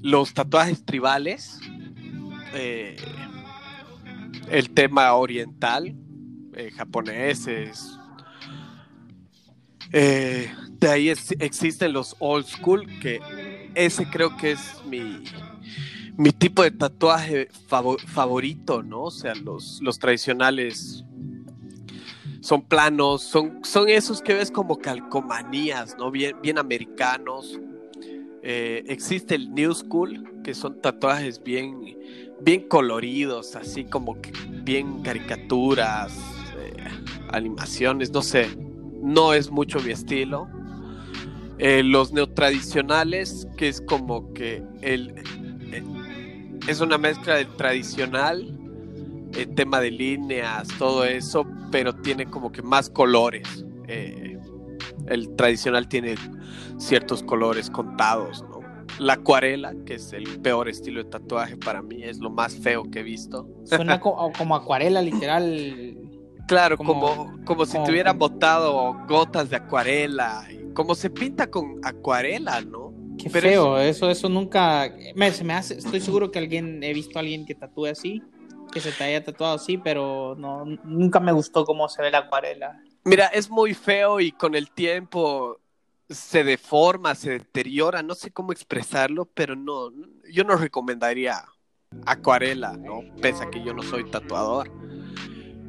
Los 0.01 0.33
tatuajes 0.33 0.85
tribales, 0.85 1.59
el 4.49 4.69
tema 4.71 5.13
oriental, 5.13 5.95
eh, 6.53 6.71
japoneses. 6.71 7.99
Eh, 9.91 10.51
de 10.79 10.89
ahí 10.89 11.09
existen 11.09 11.93
los 11.93 12.15
old 12.19 12.45
school, 12.45 12.85
que 12.99 13.21
ese 13.75 14.09
creo 14.09 14.35
que 14.37 14.51
es 14.51 14.81
mi, 14.85 15.23
mi 16.17 16.31
tipo 16.31 16.63
de 16.63 16.71
tatuaje 16.71 17.49
favorito, 18.07 18.83
¿no? 18.83 19.03
O 19.03 19.11
sea, 19.11 19.35
los, 19.35 19.79
los 19.81 19.99
tradicionales 19.99 21.03
son 22.45 22.61
planos, 22.61 23.23
son, 23.23 23.61
son 23.63 23.89
esos 23.89 24.21
que 24.21 24.35
ves 24.35 24.51
como 24.51 24.77
calcomanías, 24.77 25.97
¿no? 25.97 26.11
Bien, 26.11 26.35
bien 26.41 26.59
americanos. 26.59 27.59
Eh, 28.43 28.83
existe 28.87 29.33
el 29.33 29.51
New 29.53 29.73
School, 29.73 30.41
que 30.43 30.53
son 30.53 30.79
tatuajes 30.79 31.41
bien, 31.41 31.97
bien 32.41 32.67
coloridos, 32.67 33.55
así 33.55 33.85
como 33.85 34.21
que 34.21 34.31
bien 34.63 35.01
caricaturas, 35.01 36.13
animaciones, 37.29 38.11
no 38.11 38.21
sé, 38.21 38.47
no 39.01 39.33
es 39.33 39.51
mucho 39.51 39.79
mi 39.79 39.91
estilo. 39.91 40.47
Eh, 41.57 41.83
los 41.83 42.11
neotradicionales, 42.11 43.47
que 43.57 43.69
es 43.69 43.81
como 43.81 44.33
que 44.33 44.63
el, 44.81 45.13
eh, 45.71 45.83
es 46.67 46.81
una 46.81 46.97
mezcla 46.97 47.35
del 47.35 47.47
tradicional, 47.55 48.57
el 49.33 49.55
tema 49.55 49.79
de 49.79 49.91
líneas, 49.91 50.67
todo 50.77 51.05
eso, 51.05 51.45
pero 51.71 51.93
tiene 51.93 52.25
como 52.25 52.51
que 52.51 52.61
más 52.61 52.89
colores. 52.89 53.65
Eh, 53.87 54.37
el 55.07 55.35
tradicional 55.35 55.87
tiene 55.87 56.15
ciertos 56.77 57.23
colores 57.23 57.69
contados, 57.69 58.43
¿no? 58.49 58.54
La 58.99 59.13
acuarela, 59.13 59.73
que 59.85 59.95
es 59.95 60.13
el 60.13 60.41
peor 60.41 60.69
estilo 60.69 61.03
de 61.03 61.09
tatuaje 61.09 61.57
para 61.57 61.81
mí, 61.81 62.03
es 62.03 62.19
lo 62.19 62.29
más 62.29 62.55
feo 62.55 62.83
que 62.89 62.99
he 62.99 63.03
visto. 63.03 63.47
Suena 63.65 63.99
como 63.99 64.55
acuarela, 64.55 65.01
literal. 65.01 65.97
Claro, 66.47 66.77
como, 66.77 67.33
como, 67.43 67.65
si 67.65 67.77
tuvieran 67.83 68.19
botado 68.19 68.95
gotas 69.07 69.49
de 69.49 69.55
acuarela, 69.55 70.47
como 70.73 70.93
se 70.93 71.09
pinta 71.09 71.47
con 71.47 71.79
acuarela, 71.83 72.61
¿no? 72.61 72.93
Qué 73.17 73.29
feo, 73.29 73.79
eso, 73.79 74.09
eso 74.11 74.29
nunca, 74.29 74.93
me, 75.15 75.31
se 75.31 75.43
me 75.43 75.53
hace, 75.53 75.75
estoy 75.75 76.01
seguro 76.01 76.31
que 76.31 76.37
alguien, 76.37 76.83
he 76.83 76.93
visto 76.93 77.17
a 77.17 77.21
alguien 77.21 77.45
que 77.45 77.55
tatúe 77.55 77.85
así, 77.87 78.21
que 78.71 78.79
se 78.79 78.91
te 78.91 79.05
haya 79.05 79.23
tatuado 79.23 79.55
así, 79.55 79.77
pero 79.77 80.35
no, 80.37 80.65
nunca 80.83 81.19
me 81.19 81.31
gustó 81.31 81.65
cómo 81.65 81.89
se 81.89 82.01
ve 82.01 82.11
la 82.11 82.19
acuarela. 82.19 82.79
Mira, 83.05 83.27
es 83.27 83.49
muy 83.49 83.73
feo 83.73 84.19
y 84.19 84.31
con 84.31 84.55
el 84.55 84.69
tiempo 84.71 85.59
se 86.09 86.43
deforma, 86.43 87.15
se 87.15 87.31
deteriora, 87.31 88.03
no 88.03 88.15
sé 88.15 88.31
cómo 88.31 88.51
expresarlo, 88.51 89.25
pero 89.25 89.55
no, 89.55 89.91
yo 90.31 90.43
no 90.43 90.55
recomendaría 90.55 91.43
acuarela, 92.05 92.73
¿no? 92.77 93.01
Pese 93.21 93.43
a 93.43 93.49
que 93.49 93.63
yo 93.63 93.73
no 93.73 93.83
soy 93.83 94.09
tatuador. 94.09 94.71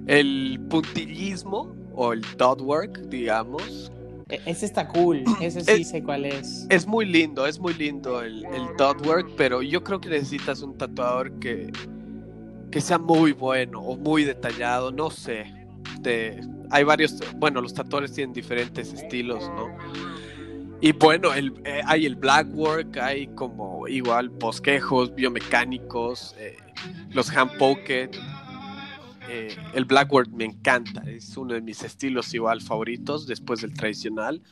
El 0.07 0.61
puntillismo 0.69 1.75
o 1.95 2.13
el 2.13 2.23
dot 2.37 2.61
work, 2.61 3.09
digamos. 3.09 3.91
E, 4.29 4.41
ese 4.47 4.67
está 4.67 4.87
cool, 4.89 5.25
ese 5.41 5.63
sí 5.63 5.85
sé 5.85 6.03
cuál 6.03 6.27
es. 6.27 6.67
Es 6.69 6.87
muy 6.87 7.07
lindo, 7.07 7.47
es 7.47 7.59
muy 7.59 7.75
lindo 7.75 8.23
el, 8.23 8.45
el 8.47 8.67
dot 8.77 9.05
work, 9.07 9.31
pero 9.37 9.63
yo 9.63 9.83
creo 9.83 10.01
que 10.01 10.09
necesitas 10.09 10.63
un 10.63 10.77
tatuador 10.77 11.33
que, 11.39 11.73
que 12.71 12.81
sea 12.81 12.99
muy 12.99 13.33
bueno 13.33 13.81
o 13.81 13.97
muy 13.97 14.25
detallado, 14.25 14.93
no 14.93 15.11
sé. 15.11 15.53
hay 16.71 16.85
varios, 16.85 17.19
bueno, 17.37 17.61
los 17.61 17.73
tatuadores 17.73 18.13
tienen 18.13 18.33
diferentes 18.35 18.93
estilos, 18.93 19.49
¿no? 19.51 19.69
Y 20.81 20.93
bueno, 20.93 21.33
el, 21.33 21.55
eh, 21.65 21.81
hay 21.87 22.05
el 22.05 22.17
black 22.17 22.49
work, 22.55 22.99
hay 22.99 23.29
como 23.29 23.89
igual 23.89 24.29
bosquejos 24.29 25.15
biomecánicos, 25.15 26.35
eh, 26.39 26.57
los 27.11 27.35
hand 27.35 27.57
pocket, 27.57 28.11
eh, 29.29 29.57
el 29.75 29.85
Blackboard 29.87 30.29
me 30.29 30.45
encanta, 30.45 31.03
es 31.07 31.37
uno 31.37 31.55
de 31.55 31.61
mis 31.61 31.83
estilos 31.83 32.33
igual 32.35 32.61
favoritos 32.61 33.27
después 33.27 33.61
del 33.63 33.75
tradicional. 33.75 34.43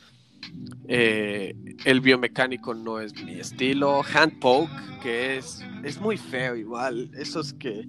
El 0.87 2.01
biomecánico 2.01 2.73
no 2.73 2.99
es 2.99 3.13
mi 3.23 3.39
estilo. 3.39 4.03
Hand 4.03 4.39
poke, 4.39 4.69
que 5.01 5.37
es, 5.37 5.63
es 5.83 5.99
muy 5.99 6.17
feo 6.17 6.55
igual. 6.55 7.09
Esos 7.17 7.53
que, 7.53 7.87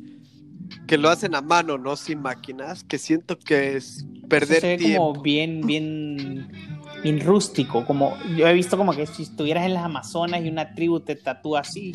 que 0.86 0.96
lo 0.96 1.10
hacen 1.10 1.34
a 1.34 1.42
mano, 1.42 1.76
no 1.76 1.96
sin 1.96 2.22
máquinas, 2.22 2.84
que 2.84 2.98
siento 2.98 3.38
que 3.38 3.76
es 3.76 4.06
perder 4.28 4.60
se 4.60 4.66
ve 4.68 4.76
tiempo. 4.78 5.12
como 5.12 5.22
bien, 5.22 5.60
bien, 5.66 6.48
bien 7.02 7.20
rústico. 7.20 7.84
Como 7.84 8.16
yo 8.36 8.46
he 8.46 8.52
visto 8.52 8.76
como 8.76 8.94
que 8.94 9.06
si 9.06 9.24
estuvieras 9.24 9.66
en 9.66 9.74
las 9.74 9.84
Amazonas 9.84 10.42
y 10.44 10.48
una 10.48 10.74
tribu 10.74 11.00
te 11.00 11.16
tatúa 11.16 11.60
así. 11.60 11.94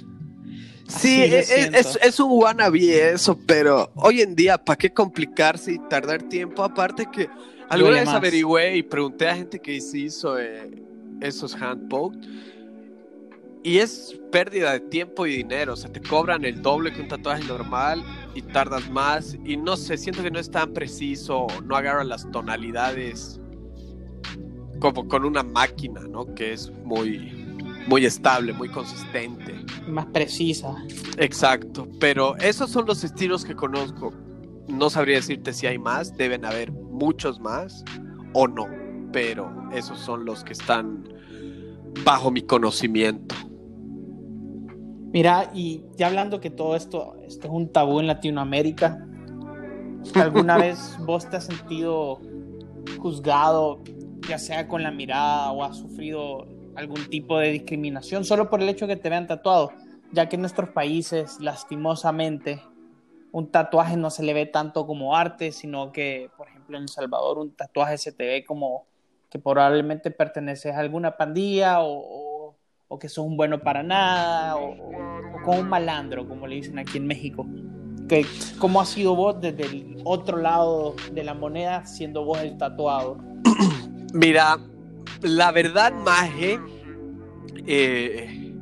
Sí, 0.88 1.22
e, 1.22 1.40
e, 1.40 1.70
es, 1.74 1.98
es, 2.02 2.20
un 2.20 2.32
wannabe 2.32 3.12
eso, 3.14 3.40
pero 3.48 3.92
hoy 3.96 4.22
en 4.22 4.36
día, 4.36 4.58
¿para 4.58 4.78
qué 4.78 4.92
complicarse 4.94 5.74
y 5.74 5.80
tardar 5.88 6.24
tiempo? 6.24 6.64
Aparte 6.64 7.08
que 7.10 7.30
alguna 7.70 8.02
vez 8.02 8.10
averigüé 8.10 8.76
y 8.76 8.84
pregunté 8.84 9.30
a 9.30 9.36
gente 9.36 9.60
que 9.60 9.74
hizo 9.74 10.38
eh, 10.38 10.70
esos 11.22 11.56
handpoke 11.56 12.18
y 13.64 13.78
es 13.78 14.20
pérdida 14.32 14.74
de 14.74 14.80
tiempo 14.80 15.26
y 15.26 15.38
dinero, 15.38 15.74
o 15.74 15.76
sea, 15.76 15.92
te 15.92 16.02
cobran 16.02 16.44
el 16.46 16.62
doble 16.62 16.92
que 16.92 17.02
un 17.02 17.08
tatuaje 17.08 17.44
normal 17.44 18.04
y 18.34 18.42
tardas 18.42 18.90
más 18.90 19.38
y 19.46 19.56
no 19.56 19.78
sé, 19.78 19.98
siento 19.98 20.24
que 20.24 20.32
no 20.32 20.40
es 20.40 20.50
tan 20.50 20.74
preciso, 20.74 21.48
no 21.66 21.76
agarra 21.76 22.04
las 22.04 22.30
tonalidades 22.32 23.40
como 24.82 25.08
con 25.08 25.24
una 25.24 25.44
máquina, 25.44 26.02
¿no? 26.02 26.26
Que 26.34 26.52
es 26.52 26.70
muy 26.84 27.48
muy 27.88 28.06
estable, 28.06 28.54
muy 28.54 28.70
consistente. 28.70 29.56
Más 29.88 30.06
precisa. 30.08 30.76
Exacto, 31.18 31.88
pero 32.00 32.36
esos 32.38 32.70
son 32.70 32.86
los 32.86 33.04
estilos 33.04 33.46
que 33.46 33.56
conozco. 33.56 34.14
No 34.68 34.90
sabría 34.90 35.16
decirte 35.16 35.54
si 35.54 35.68
hay 35.68 35.78
más, 35.78 36.16
deben 36.16 36.46
haber 36.46 36.72
muchos 36.72 37.40
más 37.40 37.84
o 38.34 38.48
no, 38.48 38.68
pero 39.12 39.52
esos 39.74 40.00
son 40.00 40.26
los 40.26 40.44
que 40.44 40.54
están 40.54 41.08
bajo 42.04 42.32
mi 42.32 42.42
conocimiento. 42.42 43.36
Mira, 45.14 45.52
y 45.54 45.84
ya 45.98 46.08
hablando 46.08 46.40
que 46.40 46.50
todo 46.50 46.76
esto, 46.76 47.16
esto 47.28 47.48
es 47.48 47.54
un 47.54 47.70
tabú 47.72 48.00
en 48.00 48.08
Latinoamérica, 48.08 49.06
¿alguna 50.16 50.58
vez 50.60 50.98
vos 51.06 51.30
te 51.30 51.38
has 51.38 51.46
sentido 51.46 52.22
juzgado, 52.98 53.82
ya 54.28 54.38
sea 54.38 54.68
con 54.68 54.84
la 54.84 54.92
mirada 54.92 55.52
o 55.52 55.64
has 55.64 55.78
sufrido 55.78 56.48
algún 56.76 57.10
tipo 57.10 57.38
de 57.38 57.50
discriminación 57.50 58.24
solo 58.24 58.50
por 58.50 58.62
el 58.62 58.70
hecho 58.70 58.88
que 58.88 58.96
te 58.96 59.10
vean 59.10 59.28
tatuado, 59.28 59.72
ya 60.12 60.30
que 60.30 60.36
en 60.36 60.42
nuestros 60.42 60.70
países, 60.70 61.40
lastimosamente, 61.40 62.62
un 63.32 63.50
tatuaje 63.50 63.96
no 63.98 64.10
se 64.10 64.24
le 64.24 64.34
ve 64.34 64.46
tanto 64.46 64.86
como 64.86 65.16
arte, 65.16 65.52
sino 65.52 65.92
que, 65.92 66.30
por 66.38 66.48
ejemplo, 66.50 66.78
en 66.78 66.84
El 66.84 66.90
Salvador 66.90 67.38
un 67.40 67.52
tatuaje 67.52 67.98
se 67.98 68.12
te 68.12 68.26
ve 68.26 68.44
como 68.46 68.86
que 69.30 69.40
probablemente 69.40 70.12
perteneces 70.12 70.76
a 70.76 70.80
alguna 70.80 71.16
pandilla 71.16 71.78
o, 71.80 72.56
que 73.00 73.08
sos 73.08 73.26
un 73.26 73.38
bueno 73.38 73.62
para 73.62 73.84
nada 73.84 74.58
o, 74.58 74.74
o, 74.74 75.44
con 75.46 75.60
un 75.60 75.70
malandro, 75.70 76.28
como 76.28 76.46
le 76.46 76.56
dicen 76.56 76.78
aquí 76.78 76.98
en 76.98 77.08
México. 77.08 77.48
que, 78.10 78.26
¿Cómo 78.60 78.82
has 78.82 78.90
sido 78.90 79.16
vos 79.16 79.40
desde 79.40 79.64
el 79.64 80.02
otro 80.04 80.38
lado 80.38 80.96
de 81.14 81.24
la 81.24 81.34
moneda, 81.34 81.86
siendo 81.86 82.26
vos 82.26 82.40
el 82.40 82.58
tatuado? 82.58 83.18
Mira, 84.14 84.60
la 85.22 85.52
verdad, 85.52 85.94
Maje, 85.94 86.60
eh, 87.68 88.56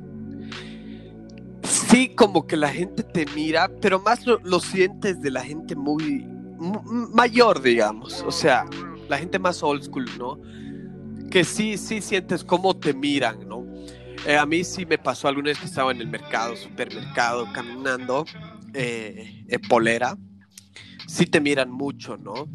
sí, 1.63 2.09
como 2.09 2.45
que 2.45 2.57
la 2.57 2.69
gente 2.69 3.03
te 3.03 3.25
mira, 3.33 3.69
pero 3.81 3.99
más 3.99 4.25
lo, 4.25 4.59
sientes 4.59 5.21
de 5.21 5.31
la 5.31 5.41
gente 5.41 5.75
muy 5.75 6.27
mayor, 7.13 7.61
digamos. 7.61 8.23
O 8.23 8.31
sea, 8.31 8.65
la 9.07 9.17
gente 9.17 9.39
más 9.39 9.63
old 9.63 9.83
school, 9.83 10.05
¿no? 10.17 10.39
Que 11.29 11.43
sí, 11.43 11.77
sí 11.77 12.01
sientes 12.01 12.43
cómo 12.43 12.75
te 12.77 12.93
miran, 12.93 13.47
¿no? 13.47 13.65
Eh, 14.25 14.37
a 14.37 14.45
mí 14.45 14.63
sí 14.63 14.85
me 14.85 14.97
pasó 14.97 15.29
alguna 15.29 15.47
vez 15.49 15.59
que 15.59 15.65
estaba 15.65 15.91
en 15.91 16.01
el 16.01 16.07
mercado, 16.07 16.55
supermercado, 16.57 17.47
caminando 17.53 18.25
eh, 18.73 19.45
en 19.47 19.61
polera. 19.61 20.17
Sí 21.07 21.25
te 21.25 21.39
miran 21.39 21.71
mucho, 21.71 22.17
¿no? 22.17 22.47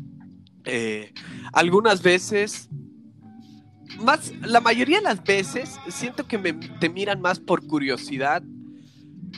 Algunas 1.52 2.02
veces, 2.02 2.70
más, 4.00 4.32
la 4.40 4.60
mayoría 4.60 4.98
de 4.98 5.04
las 5.04 5.22
veces, 5.22 5.78
siento 5.88 6.26
que 6.26 6.38
me, 6.38 6.52
te 6.52 6.88
miran 6.88 7.20
más 7.20 7.40
por 7.40 7.66
curiosidad 7.66 8.42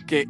que 0.06 0.28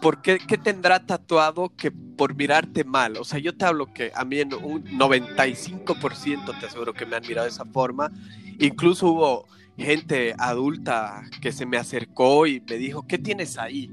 por 0.00 0.20
qué, 0.22 0.38
qué, 0.38 0.58
tendrá 0.58 1.06
tatuado 1.06 1.72
que 1.76 1.90
por 1.90 2.34
mirarte 2.34 2.84
mal. 2.84 3.16
O 3.16 3.24
sea, 3.24 3.38
yo 3.38 3.56
te 3.56 3.64
hablo 3.64 3.92
que 3.92 4.12
a 4.14 4.24
mí 4.24 4.38
en 4.38 4.54
un 4.54 4.84
95% 4.84 6.58
te 6.58 6.66
aseguro 6.66 6.92
que 6.92 7.06
me 7.06 7.16
han 7.16 7.26
mirado 7.26 7.46
de 7.46 7.52
esa 7.52 7.64
forma. 7.64 8.10
Incluso 8.58 9.08
hubo 9.08 9.46
gente 9.76 10.34
adulta 10.38 11.22
que 11.40 11.52
se 11.52 11.66
me 11.66 11.76
acercó 11.76 12.46
y 12.46 12.60
me 12.60 12.76
dijo, 12.76 13.06
¿qué 13.06 13.18
tienes 13.18 13.58
ahí? 13.58 13.90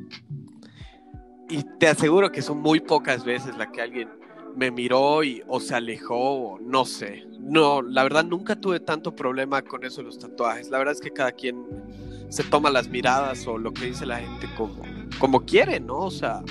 Y 1.50 1.64
te 1.80 1.88
aseguro 1.88 2.32
que 2.32 2.42
son 2.42 2.60
muy 2.60 2.80
pocas 2.80 3.26
veces 3.26 3.58
la 3.58 3.72
que 3.72 3.82
alguien 3.82 4.10
me 4.56 4.72
miró 4.72 5.24
y 5.24 5.44
o 5.48 5.60
se 5.60 5.76
alejó 5.76 6.18
o 6.18 6.60
no 6.60 6.86
sé. 6.86 7.26
No, 7.40 7.82
la 7.82 8.04
verdad 8.04 8.26
nunca 8.26 8.56
tuve 8.56 8.80
tanto 8.80 9.16
problema 9.16 9.62
con 9.62 9.84
eso 9.84 9.98
de 9.98 10.04
los 10.04 10.20
tatuajes. 10.20 10.70
La 10.70 10.78
verdad 10.78 10.94
es 10.94 11.02
que 11.02 11.12
cada 11.12 11.32
quien 11.32 11.66
se 12.30 12.44
toma 12.44 12.70
las 12.70 12.88
miradas 12.88 13.46
o 13.48 13.58
lo 13.58 13.74
que 13.74 13.88
dice 13.88 14.06
la 14.06 14.20
gente 14.20 14.48
como, 14.56 14.82
como 15.20 15.42
quiere, 15.42 15.80
¿no? 15.80 16.00
O 16.00 16.12
sea, 16.12 16.42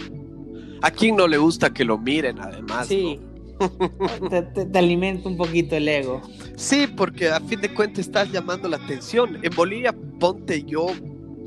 a 0.83 0.91
quién 0.91 1.17
no 1.17 1.27
le 1.27 1.39
gusta 1.39 1.73
que 1.73 1.85
lo 1.85 1.99
miren 1.99 2.39
además. 2.41 2.87
Sí. 2.89 3.21
te, 4.31 4.43
te, 4.43 4.79
alimenta 4.79 5.29
un 5.29 5.37
poquito 5.37 5.77
el 5.77 5.87
ego. 5.89 6.23
Sí, 6.57 6.87
porque 6.87 7.29
a 7.29 7.41
fin 7.41 7.61
de 7.61 7.73
cuentas 7.73 8.07
estás 8.07 8.33
llamando 8.33 8.69
la 8.69 8.79
atención. 8.79 9.39
En 9.43 9.55
Bolivia, 9.55 9.95
ponte 10.19 10.63
yo, 10.65 10.87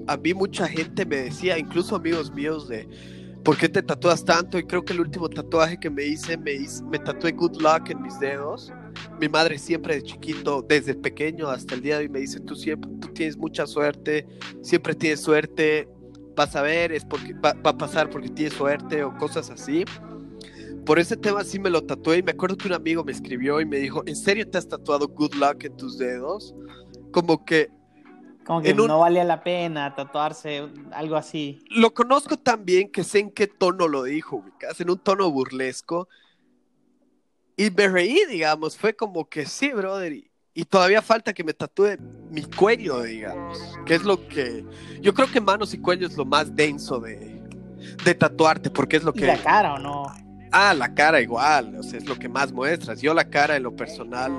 a 0.08 0.18
mí 0.18 0.34
mucha 0.34 0.68
gente 0.68 1.06
me 1.06 1.18
decía, 1.18 1.58
incluso 1.58 1.96
amigos 1.96 2.32
míos, 2.32 2.68
de 2.68 2.88
¿por 3.44 3.58
qué 3.58 3.70
te 3.70 3.84
tatúas 3.84 4.24
tanto? 4.24 4.58
Y 4.58 4.64
creo 4.64 4.84
que 4.84 4.94
el 4.94 5.02
último 5.02 5.30
tatuaje 5.30 5.80
que 5.80 5.90
me 5.90 6.04
hice, 6.04 6.38
me, 6.38 6.54
me 6.90 7.00
tatué 7.00 7.32
Good 7.32 7.62
Luck 7.62 7.90
en 7.90 8.02
mis 8.02 8.20
dedos. 8.20 8.72
Mi 9.20 9.28
madre 9.28 9.58
siempre 9.58 9.96
de 9.96 10.04
chiquito, 10.04 10.66
desde 10.68 10.96
pequeño 10.96 11.50
hasta 11.50 11.76
el 11.76 11.82
día 11.82 11.98
de 11.98 12.04
hoy, 12.04 12.10
me 12.10 12.20
dice, 12.20 12.40
tú 12.40 12.56
siempre, 12.56 12.90
tú 13.00 13.08
tienes 13.10 13.38
mucha 13.38 13.66
suerte, 13.66 14.28
siempre 14.62 14.96
tienes 14.96 15.22
suerte, 15.22 15.88
vas 16.36 16.56
a 16.56 16.62
ver, 16.62 16.92
es 16.92 17.06
porque 17.06 17.34
va, 17.34 17.54
va 17.54 17.72
a 17.72 17.78
pasar 17.78 18.10
porque 18.10 18.30
tienes 18.30 18.54
suerte 18.54 19.04
o 19.04 19.16
cosas 19.18 19.50
así 19.50 19.86
por 20.86 21.00
ese 21.00 21.16
tema 21.16 21.44
sí 21.44 21.60
me 21.60 21.70
lo 21.70 21.84
tatué 21.84 22.18
y 22.18 22.24
me 22.24 22.32
acuerdo 22.32 22.58
que 22.58 22.68
un 22.68 22.74
amigo 22.74 23.04
me 23.04 23.12
escribió 23.12 23.62
y 23.62 23.66
me 23.66 23.78
dijo, 23.78 24.04
¿en 24.06 24.16
serio 24.16 24.50
te 24.50 24.58
has 24.58 24.68
tatuado 24.68 25.08
good 25.08 25.34
luck 25.36 25.64
en 25.64 25.76
tus 25.78 25.98
dedos? 25.98 26.54
Como 27.12 27.46
que... 27.46 27.70
Como 28.46 28.62
que 28.62 28.74
no 28.74 29.00
valía 29.00 29.24
la 29.24 29.44
pena 29.44 29.96
tatuarse 29.96 30.68
algo 30.92 31.16
así. 31.16 31.64
Lo 31.70 31.94
conozco 31.94 32.38
tan 32.38 32.66
bien 32.66 32.92
que 32.92 33.04
sé 33.04 33.20
en 33.20 33.32
qué 33.32 33.48
tono 33.48 33.88
lo 33.88 34.04
dijo, 34.04 34.38
ubicas, 34.38 34.80
en 34.82 34.90
un 34.90 35.00
tono 35.00 35.30
burlesco. 35.32 36.08
Y 37.56 37.70
me 37.72 37.88
reí, 37.88 38.20
digamos, 38.30 38.78
fue 38.78 38.96
como 38.96 39.30
que 39.30 39.46
sí, 39.46 39.72
brother. 39.72 40.12
Y, 40.14 40.32
y 40.54 40.66
todavía 40.66 41.02
falta 41.02 41.34
que 41.34 41.44
me 41.44 41.54
tatúe 41.54 41.98
mi 42.30 42.44
cuello, 42.44 43.02
digamos. 43.04 43.60
Que 43.86 43.96
es 43.96 44.04
lo 44.04 44.28
que... 44.28 44.66
Yo 45.02 45.14
creo 45.14 45.32
que 45.32 45.40
manos 45.40 45.74
y 45.74 45.80
cuello 45.80 46.08
es 46.08 46.18
lo 46.18 46.26
más 46.26 46.56
denso 46.56 47.00
de, 47.00 47.42
de 48.04 48.16
tatuarte, 48.16 48.70
porque 48.70 48.98
es 48.98 49.04
lo 49.04 49.14
que... 49.14 49.22
¿Y 49.22 49.28
la 49.28 49.38
cara 49.38 49.76
o 49.76 49.80
no? 49.80 50.04
Ah, 50.52 50.74
la 50.74 50.94
cara 50.94 51.20
igual, 51.22 51.76
o 51.78 51.84
sea, 51.84 51.98
es 51.98 52.08
lo 52.08 52.18
que 52.18 52.30
más 52.30 52.52
muestras. 52.52 53.02
Yo 53.02 53.14
la 53.14 53.30
cara 53.30 53.56
en 53.56 53.64
lo 53.64 53.76
personal 53.76 54.32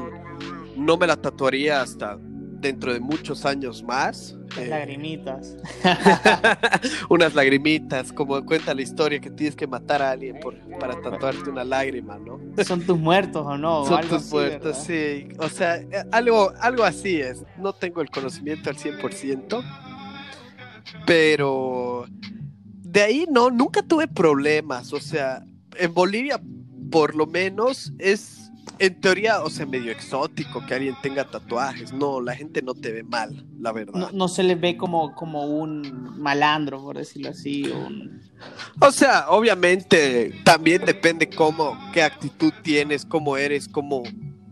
no 0.77 0.97
me 0.97 1.07
la 1.07 1.17
tatuaría 1.17 1.81
hasta 1.81 2.19
dentro 2.65 2.95
de 2.95 3.01
muchos 3.01 3.45
años 3.45 3.83
más. 3.83 4.37
Eh, 4.57 4.67
lagrimitas. 4.67 5.57
unas 7.11 7.35
lagrimitas, 7.35 8.11
como 8.13 8.43
cuenta 8.45 8.75
la 8.75 8.81
historia 8.81 9.21
que 9.21 9.31
tienes 9.31 9.55
que 9.55 9.67
matar 9.67 10.01
a 10.01 10.13
alguien 10.13 10.41
por, 10.41 10.57
para 10.79 11.01
tatuarte 11.01 11.51
una 11.51 11.63
lágrima, 11.63 12.19
¿no? 12.19 12.41
Son 12.65 12.81
tus 12.81 12.99
muertos 12.99 13.45
o 13.47 13.59
no. 13.59 13.85
Son 13.89 14.01
tus 14.09 14.31
muertos, 14.31 14.79
sí. 14.79 15.29
O 15.39 15.49
sea, 15.49 15.77
eh, 15.77 16.05
algo, 16.11 16.53
algo 16.61 16.85
así 16.85 17.21
es. 17.21 17.45
No 17.59 17.75
tengo 17.75 18.01
el 18.01 18.11
conocimiento 18.11 18.71
al 18.71 18.77
100%, 18.77 19.63
pero 21.07 22.07
de 22.83 23.03
ahí 23.03 23.27
no, 23.31 23.51
nunca 23.51 23.83
tuve 23.83 24.09
problemas. 24.09 24.95
O 24.95 25.01
sea, 25.01 25.45
en 25.77 25.93
Bolivia, 25.93 26.41
por 26.91 27.15
lo 27.15 27.27
menos, 27.27 27.93
es 27.99 28.44
en 28.79 29.01
teoría, 29.01 29.43
o 29.43 29.51
sea, 29.51 29.67
medio 29.67 29.93
exótico 29.93 30.65
que 30.67 30.75
alguien 30.75 30.97
tenga 31.03 31.25
tatuajes. 31.25 31.93
No, 31.93 32.21
la 32.21 32.35
gente 32.35 32.63
no 32.63 32.75
te 32.75 32.93
ve 32.93 33.03
mal, 33.03 33.47
la 33.61 33.73
verdad. 33.73 34.11
No, 34.13 34.29
se 34.29 34.43
le 34.43 34.55
ve 34.55 34.77
como, 34.77 35.15
como 35.15 35.45
un 35.45 36.21
malandro, 36.21 36.83
por 36.83 36.99
decirlo 36.99 37.31
así. 37.31 37.71
O 38.81 38.91
sea, 38.91 39.29
obviamente 39.29 40.35
también 40.45 40.85
depende 40.85 41.29
cómo, 41.29 41.79
qué 41.93 42.03
actitud 42.03 42.53
tienes, 42.63 43.05
cómo 43.05 43.37
eres, 43.37 43.69
cómo, 43.69 44.03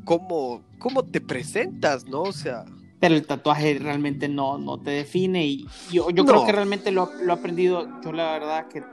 cómo, 0.04 0.62
cómo 0.78 1.02
te 1.04 1.20
presentas, 1.20 2.06
¿no? 2.06 2.22
O 2.22 2.32
sea. 2.32 2.64
Pero 3.00 3.16
el 3.16 3.26
tatuaje 3.26 3.78
realmente 3.80 4.28
no, 4.28 4.58
no 4.58 4.80
te 4.80 4.92
define 4.92 5.44
y 5.44 5.66
yo, 5.90 6.10
yo 6.10 6.24
creo 6.24 6.46
que 6.46 6.52
realmente 6.52 6.92
lo, 6.92 7.10
lo 7.24 7.32
he 7.32 7.36
aprendido, 7.36 7.88
yo 8.04 8.12
la 8.12 8.32
verdad 8.32 8.68
que 8.68 8.84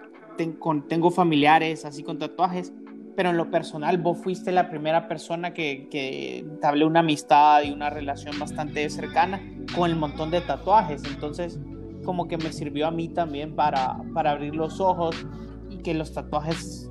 tengo 0.88 1.12
familiares 1.12 1.86
así 1.86 2.01
con 2.01 2.17
tatuajes, 2.17 2.71
pero 3.19 3.32
en 3.32 3.36
lo 3.36 3.51
personal 3.51 3.97
vos 3.97 4.17
fuiste 4.17 4.49
la 4.53 4.69
primera 4.69 5.10
persona 5.10 5.53
que, 5.53 5.89
que 5.91 6.45
hablé 6.63 6.86
una 6.86 7.01
amistad 7.01 7.63
y 7.63 7.71
una 7.71 7.89
relación 7.89 8.39
bastante 8.39 8.89
cercana 8.89 9.41
con 9.75 9.89
el 9.91 9.97
montón 9.97 10.32
de 10.32 10.39
tatuajes. 10.39 11.03
Entonces, 11.03 11.60
como 12.05 12.29
que 12.29 12.38
me 12.38 12.53
sirvió 12.53 12.88
a 12.88 12.91
mí 12.91 13.10
también 13.10 13.58
para, 13.58 13.97
para 14.13 14.32
abrir 14.32 14.55
los 14.55 14.79
ojos 14.79 15.17
y 15.69 15.79
que 15.79 15.93
los 15.95 16.13
tatuajes, 16.13 16.89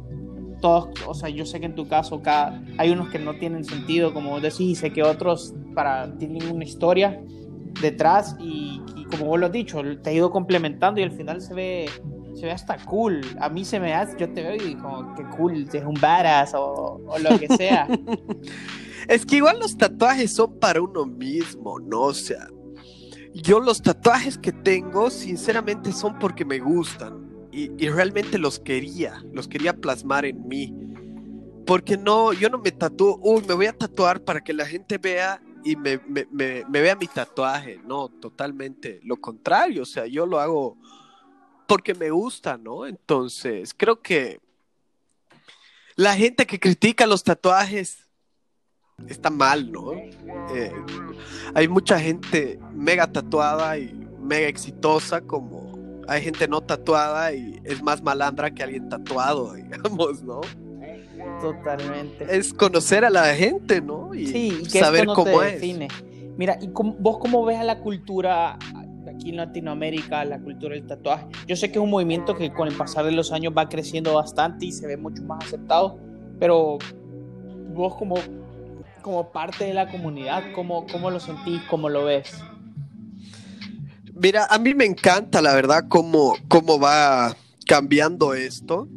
todos, 0.61 0.91
o 1.07 1.14
sea, 1.14 1.31
yo 1.31 1.47
sé 1.47 1.61
que 1.61 1.64
en 1.67 1.75
tu 1.75 1.88
caso 1.88 2.21
cada, 2.21 2.62
hay 2.77 2.91
unos 2.91 3.09
que 3.09 3.19
no 3.19 3.38
tienen 3.38 3.64
sentido, 3.64 4.12
como 4.12 4.29
vos 4.29 4.43
decís, 4.43 4.61
y 4.61 4.75
sé 4.75 4.93
que 4.93 5.03
otros 5.03 5.55
para, 5.75 6.14
tienen 6.19 6.47
una 6.55 6.64
historia 6.64 7.23
detrás 7.81 8.37
y, 8.38 8.83
y 8.97 9.05
como 9.05 9.25
vos 9.25 9.41
lo 9.41 9.47
has 9.47 9.53
dicho, 9.53 9.81
te 10.03 10.11
ha 10.11 10.12
ido 10.12 10.31
complementando 10.31 11.01
y 11.01 11.05
al 11.05 11.12
final 11.12 11.41
se 11.41 11.55
ve 11.55 11.87
se 12.38 12.46
ve 12.46 12.53
hasta 12.53 12.77
cool. 12.85 13.20
A 13.40 13.48
mí 13.48 13.64
se 13.64 13.81
me 13.81 13.94
hace, 13.94 14.16
yo 14.18 14.33
te 14.33 14.42
veo 14.42 14.55
y 14.55 14.74
como 14.77 15.14
que 15.14 15.24
cool, 15.37 15.68
es 15.72 15.85
un 15.85 15.94
badass 15.94 16.55
o, 16.55 17.01
o 17.07 17.18
lo 17.18 17.38
que 17.38 17.48
sea. 17.57 17.88
es 19.09 19.27
que 19.27 19.37
igual 19.37 19.59
los 19.59 19.77
tatuajes 19.77 20.33
son 20.33 20.59
para 20.59 20.81
uno 20.81 21.05
mismo, 21.05 21.81
¿no? 21.81 22.03
O 22.03 22.14
sea, 22.14 22.48
yo 23.35 23.61
los 23.61 23.83
tatuajes 23.83 24.38
que 24.38 24.53
tengo, 24.53 25.11
sinceramente, 25.11 25.92
son 25.92 26.18
porque 26.18 26.44
me 26.44 26.59
gustan. 26.59 27.29
Y, 27.51 27.72
y, 27.83 27.88
realmente 27.88 28.38
los 28.38 28.61
quería, 28.61 29.24
los 29.33 29.48
quería 29.48 29.74
plasmar 29.74 30.24
en 30.24 30.46
mí. 30.46 30.74
Porque 31.66 31.96
no, 31.96 32.33
yo 32.33 32.51
no 32.51 32.59
me 32.59 32.70
tatúo, 32.70 33.18
uy, 33.22 33.42
me 33.48 33.55
voy 33.55 33.66
a 33.66 33.72
tatuar 33.72 34.20
para 34.20 34.42
que 34.42 34.53
la 34.53 34.64
gente 34.64 34.96
vea 34.98 35.42
y 35.64 35.74
me, 35.74 35.98
me, 36.07 36.27
me, 36.31 36.64
me 36.68 36.81
vea 36.81 36.94
mi 36.94 37.07
tatuaje. 37.07 37.81
No, 37.85 38.09
totalmente 38.09 39.01
lo 39.03 39.16
contrario. 39.16 39.83
O 39.83 39.87
sea, 39.87 40.07
yo 40.07 40.24
lo 40.24 40.38
hago 40.38 40.77
porque 41.69 41.95
me 41.95 42.11
gusta, 42.11 42.57
¿no? 42.57 42.87
Entonces, 42.87 43.75
creo 43.77 44.01
que 44.01 44.41
la 45.97 46.15
gente 46.15 46.47
que 46.47 46.59
critica 46.59 47.07
los 47.07 47.23
tatuajes 47.23 48.09
está 49.07 49.29
mal, 49.29 49.71
¿no? 49.71 49.93
Eh, 49.93 50.73
hay 51.55 51.69
mucha 51.69 52.01
gente 52.01 52.59
mega 52.73 53.07
tatuada 53.13 53.79
y 53.79 53.93
mega 54.19 54.49
exitosa 54.49 55.21
como 55.21 56.03
hay 56.09 56.23
gente 56.23 56.49
no 56.49 56.63
tatuada 56.63 57.35
y 57.35 57.61
es 57.65 57.83
más 57.83 58.03
malandra 58.03 58.51
que 58.51 58.63
alguien 58.63 58.89
tatuado, 58.89 59.53
digamos, 59.55 60.23
¿no? 60.23 60.41
Totalmente. 61.43 62.35
Es 62.35 62.55
conocer 62.55 63.05
a 63.05 63.11
la 63.11 63.35
gente, 63.35 63.83
¿no? 63.83 64.15
Y 64.15 64.27
sí, 64.27 64.59
y 64.63 64.67
que 64.69 64.81
saber 64.81 65.05
cómo 65.05 65.43
es. 65.43 65.63
Mira, 66.39 66.57
¿y 66.63 66.69
vos 66.69 67.19
cómo 67.19 67.45
ves 67.45 67.59
a 67.59 67.65
la 67.65 67.81
cultura 67.81 68.59
aquí 69.19 69.31
en 69.31 69.37
Latinoamérica 69.37 70.25
la 70.25 70.41
cultura 70.41 70.75
del 70.75 70.87
tatuaje. 70.87 71.27
Yo 71.47 71.57
sé 71.57 71.71
que 71.71 71.79
es 71.79 71.83
un 71.83 71.91
movimiento 71.91 72.37
que 72.37 72.53
con 72.53 72.69
el 72.69 72.75
pasar 72.77 73.05
de 73.05 73.13
los 73.13 73.33
años 73.33 73.53
va 73.57 73.69
creciendo 73.69 74.15
bastante 74.15 74.67
y 74.67 74.73
se 74.73 74.87
ve 74.87 74.97
mucho 74.97 75.23
más 75.23 75.45
aceptado, 75.45 75.99
pero 76.39 76.79
vos 77.75 77.97
como, 77.97 78.17
como 79.03 79.31
parte 79.33 79.65
de 79.65 79.75
la 79.75 79.91
comunidad, 79.91 80.45
¿cómo, 80.55 80.87
cómo 80.87 81.11
lo 81.11 81.21
sentís, 81.21 81.61
cómo 81.69 81.89
lo 81.89 82.05
ves? 82.05 82.43
Mira, 84.15 84.47
a 84.51 84.59
mí 84.59 84.75
me 84.75 84.85
encanta 84.85 85.43
la 85.43 85.55
verdad 85.55 85.85
cómo, 85.89 86.35
cómo 86.49 86.79
va 86.79 87.37
cambiando 87.67 88.35
esto. 88.35 88.89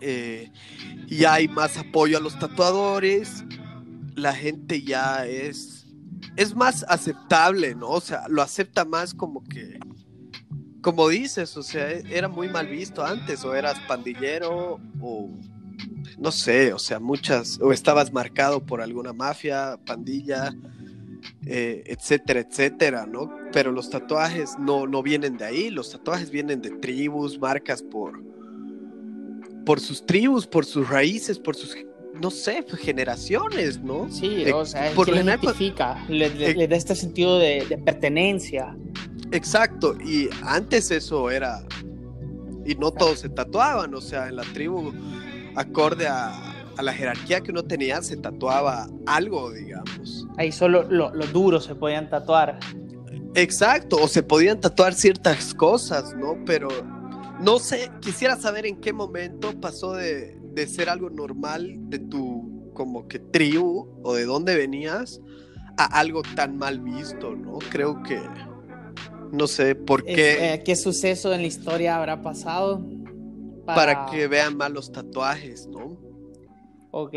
eh, 0.00 0.50
ya 1.08 1.34
hay 1.34 1.48
más 1.48 1.76
apoyo 1.76 2.18
a 2.18 2.20
los 2.20 2.38
tatuadores, 2.38 3.44
la 4.14 4.32
gente 4.32 4.82
ya 4.82 5.26
es, 5.26 5.73
es 6.36 6.54
más 6.54 6.84
aceptable, 6.88 7.74
¿no? 7.74 7.88
O 7.88 8.00
sea, 8.00 8.26
lo 8.28 8.42
acepta 8.42 8.84
más 8.84 9.14
como 9.14 9.44
que, 9.44 9.78
como 10.80 11.08
dices, 11.08 11.56
o 11.56 11.62
sea, 11.62 11.90
e, 11.90 12.04
era 12.10 12.28
muy 12.28 12.48
mal 12.48 12.66
visto 12.66 13.04
antes, 13.04 13.44
o 13.44 13.54
eras 13.54 13.78
pandillero, 13.86 14.80
o 15.00 15.30
no 16.18 16.32
sé, 16.32 16.72
o 16.72 16.78
sea, 16.78 17.00
muchas, 17.00 17.60
o 17.60 17.72
estabas 17.72 18.12
marcado 18.12 18.64
por 18.64 18.80
alguna 18.80 19.12
mafia, 19.12 19.78
pandilla, 19.84 20.54
eh, 21.46 21.84
etcétera, 21.86 22.40
etcétera, 22.40 23.06
¿no? 23.06 23.30
Pero 23.52 23.72
los 23.72 23.90
tatuajes 23.90 24.58
no, 24.58 24.86
no 24.86 25.02
vienen 25.02 25.36
de 25.36 25.44
ahí, 25.44 25.70
los 25.70 25.90
tatuajes 25.90 26.30
vienen 26.30 26.60
de 26.60 26.70
tribus, 26.70 27.38
marcas 27.38 27.82
por, 27.82 28.22
por 29.64 29.80
sus 29.80 30.04
tribus, 30.04 30.46
por 30.46 30.64
sus 30.64 30.88
raíces, 30.88 31.38
por 31.38 31.54
sus, 31.54 31.76
no 32.20 32.30
sé, 32.30 32.64
generaciones, 32.78 33.80
¿no? 33.82 34.08
Sí, 34.10 34.44
Eh, 34.46 34.52
o 34.52 34.64
sea, 34.64 34.90
por 34.92 35.06
que 35.06 35.12
le 35.12 35.18
general, 35.18 35.40
pues, 35.42 35.56
identifica, 35.60 36.04
le, 36.08 36.28
le- 36.30 36.50
eh, 36.50 36.54
le 36.54 36.68
da 36.68 36.76
este 36.76 36.94
sentido 36.94 37.38
de, 37.38 37.64
de 37.66 37.78
pertenencia. 37.78 38.76
Exacto, 39.32 39.96
y 40.00 40.28
antes 40.42 40.90
eso 40.90 41.30
era, 41.30 41.62
y 42.64 42.74
no 42.76 42.90
todos 42.92 43.20
se 43.20 43.28
tatuaban, 43.28 43.94
o 43.94 44.00
sea, 44.00 44.28
en 44.28 44.36
la 44.36 44.42
tribu, 44.52 44.92
acorde 45.56 46.06
a, 46.06 46.52
a 46.76 46.82
la 46.82 46.92
jerarquía 46.92 47.40
que 47.40 47.50
uno 47.50 47.62
tenía, 47.64 48.00
se 48.02 48.16
tatuaba 48.16 48.86
algo, 49.06 49.50
digamos. 49.52 50.26
Ahí 50.36 50.52
solo 50.52 50.84
lo- 50.88 51.12
los 51.14 51.32
duros 51.32 51.64
se 51.64 51.74
podían 51.74 52.08
tatuar. 52.08 52.58
Exacto, 53.34 53.96
o 54.00 54.06
se 54.08 54.22
podían 54.22 54.60
tatuar 54.60 54.94
ciertas 54.94 55.52
cosas, 55.54 56.14
¿no? 56.16 56.36
Pero 56.46 56.68
no 57.40 57.58
sé, 57.58 57.90
quisiera 58.00 58.36
saber 58.36 58.66
en 58.66 58.80
qué 58.80 58.92
momento 58.92 59.58
pasó 59.60 59.94
de, 59.94 60.33
de 60.54 60.66
ser 60.66 60.88
algo 60.88 61.10
normal 61.10 61.76
de 61.90 61.98
tu 61.98 62.70
como 62.74 63.06
que 63.08 63.18
tribu 63.18 64.00
o 64.02 64.14
de 64.14 64.24
dónde 64.24 64.56
venías 64.56 65.20
a 65.76 65.98
algo 65.98 66.22
tan 66.34 66.56
mal 66.56 66.80
visto, 66.80 67.34
¿no? 67.34 67.58
Creo 67.70 68.02
que 68.02 68.20
no 69.32 69.46
sé 69.46 69.74
por 69.74 70.04
qué 70.04 70.54
eh, 70.54 70.62
¿Qué 70.64 70.76
suceso 70.76 71.32
en 71.32 71.40
la 71.42 71.46
historia 71.46 71.96
habrá 71.96 72.22
pasado? 72.22 72.84
para 73.64 74.06
que 74.06 74.28
vean 74.28 74.56
mal 74.56 74.72
los 74.72 74.92
tatuajes, 74.92 75.66
¿no? 75.66 75.96
Ok. 76.90 77.14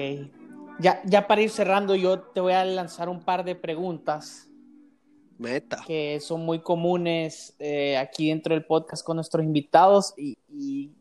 Ya, 0.79 1.01
ya 1.05 1.27
para 1.27 1.41
ir 1.41 1.49
cerrando, 1.49 1.95
yo 1.95 2.19
te 2.19 2.39
voy 2.39 2.53
a 2.53 2.63
lanzar 2.63 3.09
un 3.09 3.19
par 3.19 3.43
de 3.43 3.55
preguntas 3.55 4.47
Meta. 5.37 5.83
que 5.85 6.19
son 6.19 6.45
muy 6.45 6.59
comunes 6.59 7.55
eh, 7.59 7.97
aquí 7.97 8.29
dentro 8.29 8.53
del 8.53 8.65
podcast 8.65 9.03
con 9.03 9.17
nuestros 9.17 9.43
invitados 9.43 10.13
y, 10.17 10.37
y, 10.49 10.91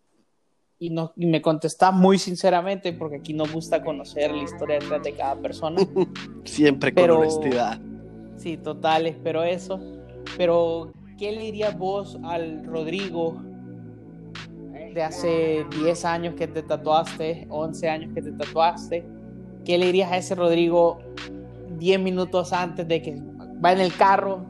y 0.78 0.90
no- 0.90 1.12
y 1.16 1.26
me 1.26 1.40
contestás 1.42 1.92
muy 1.92 2.18
sinceramente 2.18 2.92
porque 2.92 3.16
aquí 3.16 3.32
nos 3.32 3.52
gusta 3.52 3.82
conocer 3.82 4.30
la 4.32 4.42
historia 4.42 4.78
detrás 4.78 5.02
de 5.02 5.12
cada 5.12 5.36
persona. 5.36 5.80
Siempre 6.44 6.92
con 6.92 7.02
Pero- 7.02 7.18
honestidad. 7.20 7.78
Sí, 8.36 8.56
total, 8.58 9.06
espero 9.06 9.42
eso. 9.44 9.80
Pero, 10.36 10.92
¿qué 11.18 11.32
le 11.32 11.40
dirías 11.42 11.76
vos 11.78 12.18
al 12.24 12.64
Rodrigo 12.64 13.42
de 14.94 15.02
hace 15.02 15.64
10 15.80 16.04
años 16.04 16.34
que 16.34 16.46
te 16.46 16.62
tatuaste, 16.62 17.46
11 17.50 17.88
años 17.88 18.12
que 18.14 18.22
te 18.22 18.32
tatuaste? 18.32 19.04
¿Qué 19.64 19.78
le 19.78 19.86
dirías 19.86 20.12
a 20.12 20.16
ese 20.18 20.34
Rodrigo 20.34 20.98
10 21.78 22.00
minutos 22.00 22.52
antes 22.52 22.86
de 22.86 23.02
que 23.02 23.20
va 23.64 23.72
en 23.72 23.80
el 23.80 23.94
carro, 23.94 24.44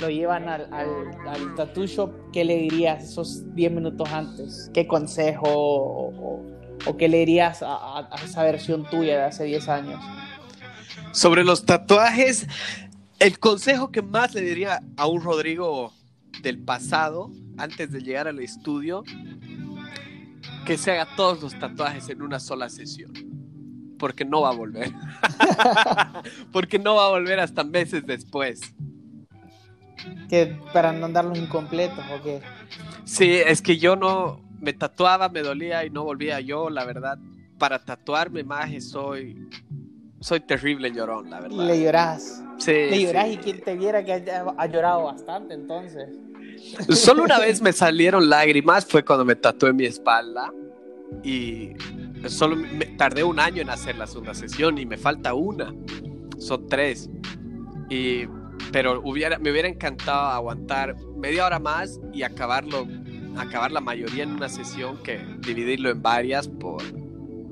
lo 0.00 0.10
llevan 0.10 0.48
al, 0.48 0.72
al, 0.72 1.58
al 1.58 1.74
shop? 1.74 2.30
¿Qué 2.32 2.44
le 2.44 2.56
dirías 2.56 3.04
esos 3.04 3.54
10 3.54 3.72
minutos 3.72 4.08
antes? 4.10 4.70
¿Qué 4.72 4.86
consejo 4.86 5.46
o, 5.46 6.44
qué 6.96 7.08
le 7.08 7.18
dirías 7.18 7.62
a 7.62 8.08
esa 8.24 8.42
versión 8.44 8.88
tuya 8.88 9.18
de 9.18 9.24
hace 9.24 9.44
10 9.44 9.68
años? 9.68 10.04
Sobre 11.12 11.44
los 11.44 11.64
tatuajes, 11.64 12.46
el 13.18 13.38
consejo 13.38 13.90
que 13.90 14.02
más 14.02 14.34
le 14.34 14.42
diría 14.42 14.82
a 14.96 15.06
un 15.06 15.22
Rodrigo 15.22 15.92
del 16.42 16.58
pasado, 16.58 17.30
antes 17.56 17.90
de 17.90 18.00
llegar 18.00 18.28
al 18.28 18.38
estudio, 18.40 19.04
que 20.64 20.78
se 20.78 20.92
haga 20.92 21.08
todos 21.16 21.42
los 21.42 21.58
tatuajes 21.58 22.08
en 22.08 22.22
una 22.22 22.38
sola 22.38 22.68
sesión. 22.68 23.12
Porque 23.98 24.24
no 24.24 24.42
va 24.42 24.50
a 24.50 24.54
volver. 24.54 24.92
Porque 26.52 26.78
no 26.78 26.94
va 26.94 27.06
a 27.06 27.10
volver 27.10 27.40
hasta 27.40 27.64
meses 27.64 28.06
después. 28.06 28.60
Que 30.28 30.56
para 30.72 30.92
no 30.92 31.06
andarlos 31.06 31.38
incompletos 31.38 32.04
o 32.12 32.22
qué. 32.22 32.40
Sí, 33.04 33.36
es 33.36 33.62
que 33.62 33.78
yo 33.78 33.96
no 33.96 34.40
me 34.60 34.72
tatuaba, 34.72 35.28
me 35.28 35.42
dolía 35.42 35.84
y 35.84 35.90
no 35.90 36.04
volvía 36.04 36.40
yo, 36.40 36.70
la 36.70 36.84
verdad. 36.84 37.18
Para 37.58 37.78
tatuarme 37.78 38.44
más 38.44 38.70
soy 38.84 39.48
soy 40.20 40.40
terrible 40.40 40.90
llorón, 40.92 41.30
la 41.30 41.40
verdad. 41.40 41.66
Le 41.66 41.82
llorás. 41.82 42.42
Sí, 42.58 42.72
Le 42.72 43.02
llorás 43.02 43.26
sí. 43.26 43.32
y 43.34 43.36
quien 43.38 43.60
te 43.60 43.76
viera 43.76 44.04
que 44.04 44.12
ha 44.12 44.66
llorado 44.66 45.04
bastante 45.04 45.54
entonces. 45.54 46.08
Solo 46.88 47.22
una 47.22 47.38
vez 47.38 47.62
me 47.62 47.72
salieron 47.72 48.28
lágrimas, 48.28 48.84
fue 48.84 49.04
cuando 49.04 49.24
me 49.24 49.36
tatué 49.36 49.72
mi 49.72 49.84
espalda 49.84 50.52
y 51.22 51.70
solo 52.26 52.56
me 52.56 52.86
tardé 52.86 53.22
un 53.22 53.38
año 53.38 53.62
en 53.62 53.70
hacer 53.70 53.96
la 53.96 54.08
segunda 54.08 54.34
sesión 54.34 54.76
y 54.78 54.86
me 54.86 54.96
falta 54.96 55.34
una. 55.34 55.72
Son 56.38 56.66
tres. 56.66 57.08
Y, 57.88 58.26
pero 58.72 59.00
hubiera, 59.04 59.38
me 59.38 59.50
hubiera 59.50 59.68
encantado 59.68 60.28
aguantar 60.28 60.96
media 61.16 61.46
hora 61.46 61.58
más 61.58 62.00
y 62.12 62.22
acabarlo, 62.22 62.86
acabar 63.36 63.70
la 63.72 63.80
mayoría 63.80 64.24
en 64.24 64.32
una 64.32 64.48
sesión 64.48 64.98
que 65.02 65.18
dividirlo 65.40 65.90
en 65.90 66.02
varias 66.02 66.48
por, 66.48 66.82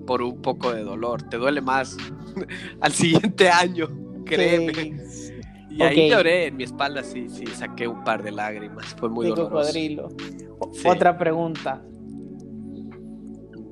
por 0.06 0.22
un 0.22 0.40
poco 0.42 0.72
de 0.72 0.82
dolor. 0.82 1.22
Te 1.24 1.36
duele 1.36 1.60
más 1.60 1.96
al 2.80 2.92
siguiente 2.92 3.48
año, 3.48 3.88
créeme. 4.24 4.96
Y 5.70 5.82
ahí 5.82 6.06
Ok. 6.06 6.10
lloré 6.16 6.46
en 6.46 6.56
mi 6.56 6.64
espalda, 6.64 7.02
sí, 7.02 7.28
sí, 7.28 7.46
saqué 7.46 7.86
un 7.86 8.02
par 8.02 8.22
de 8.22 8.32
lágrimas. 8.32 8.86
Fue 8.98 9.08
muy 9.10 9.26
de 9.26 9.30
doloroso. 9.30 9.56
cocodrilo. 9.56 10.08
Sí. 10.72 10.88
Otra 10.88 11.18
pregunta. 11.18 11.82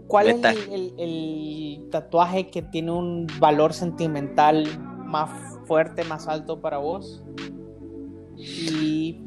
¿Cuál 0.07 0.29
es 0.29 0.45
el, 0.45 0.73
el- 0.73 0.95
el 0.99 1.89
tatuaje 1.91 2.49
que 2.51 2.61
tiene 2.63 2.91
un 2.93 3.27
valor 3.39 3.73
sentimental 3.73 4.67
más 5.07 5.31
fuerte, 5.65 6.05
más 6.05 6.29
alto 6.29 6.61
para 6.61 6.79
vos? 6.79 7.25
¿Y, 8.37 9.21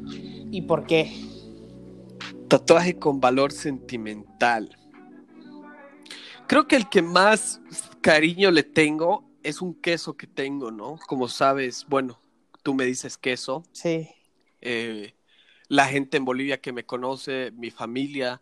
y 0.50 0.62
por 0.62 0.86
qué? 0.86 1.12
Tatuaje 2.48 2.98
con 2.98 3.20
valor 3.20 3.52
sentimental. 3.52 4.76
Creo 6.46 6.66
que 6.66 6.76
el 6.76 6.88
que 6.88 7.02
más 7.02 7.60
cariño 8.00 8.50
le 8.50 8.62
tengo 8.62 9.28
es 9.42 9.60
un 9.60 9.74
queso 9.74 10.16
que 10.16 10.26
tengo, 10.26 10.70
¿no? 10.70 10.98
Como 11.06 11.28
sabes, 11.28 11.86
bueno, 11.88 12.18
tú 12.62 12.74
me 12.74 12.84
dices 12.84 13.18
queso. 13.18 13.64
Sí. 13.72 14.08
eh, 14.60 15.14
la 15.68 15.86
gente 15.86 16.16
en 16.16 16.24
Bolivia 16.24 16.60
que 16.60 16.72
me 16.72 16.84
conoce, 16.86 17.52
mi 17.52 17.70
familia, 17.70 18.40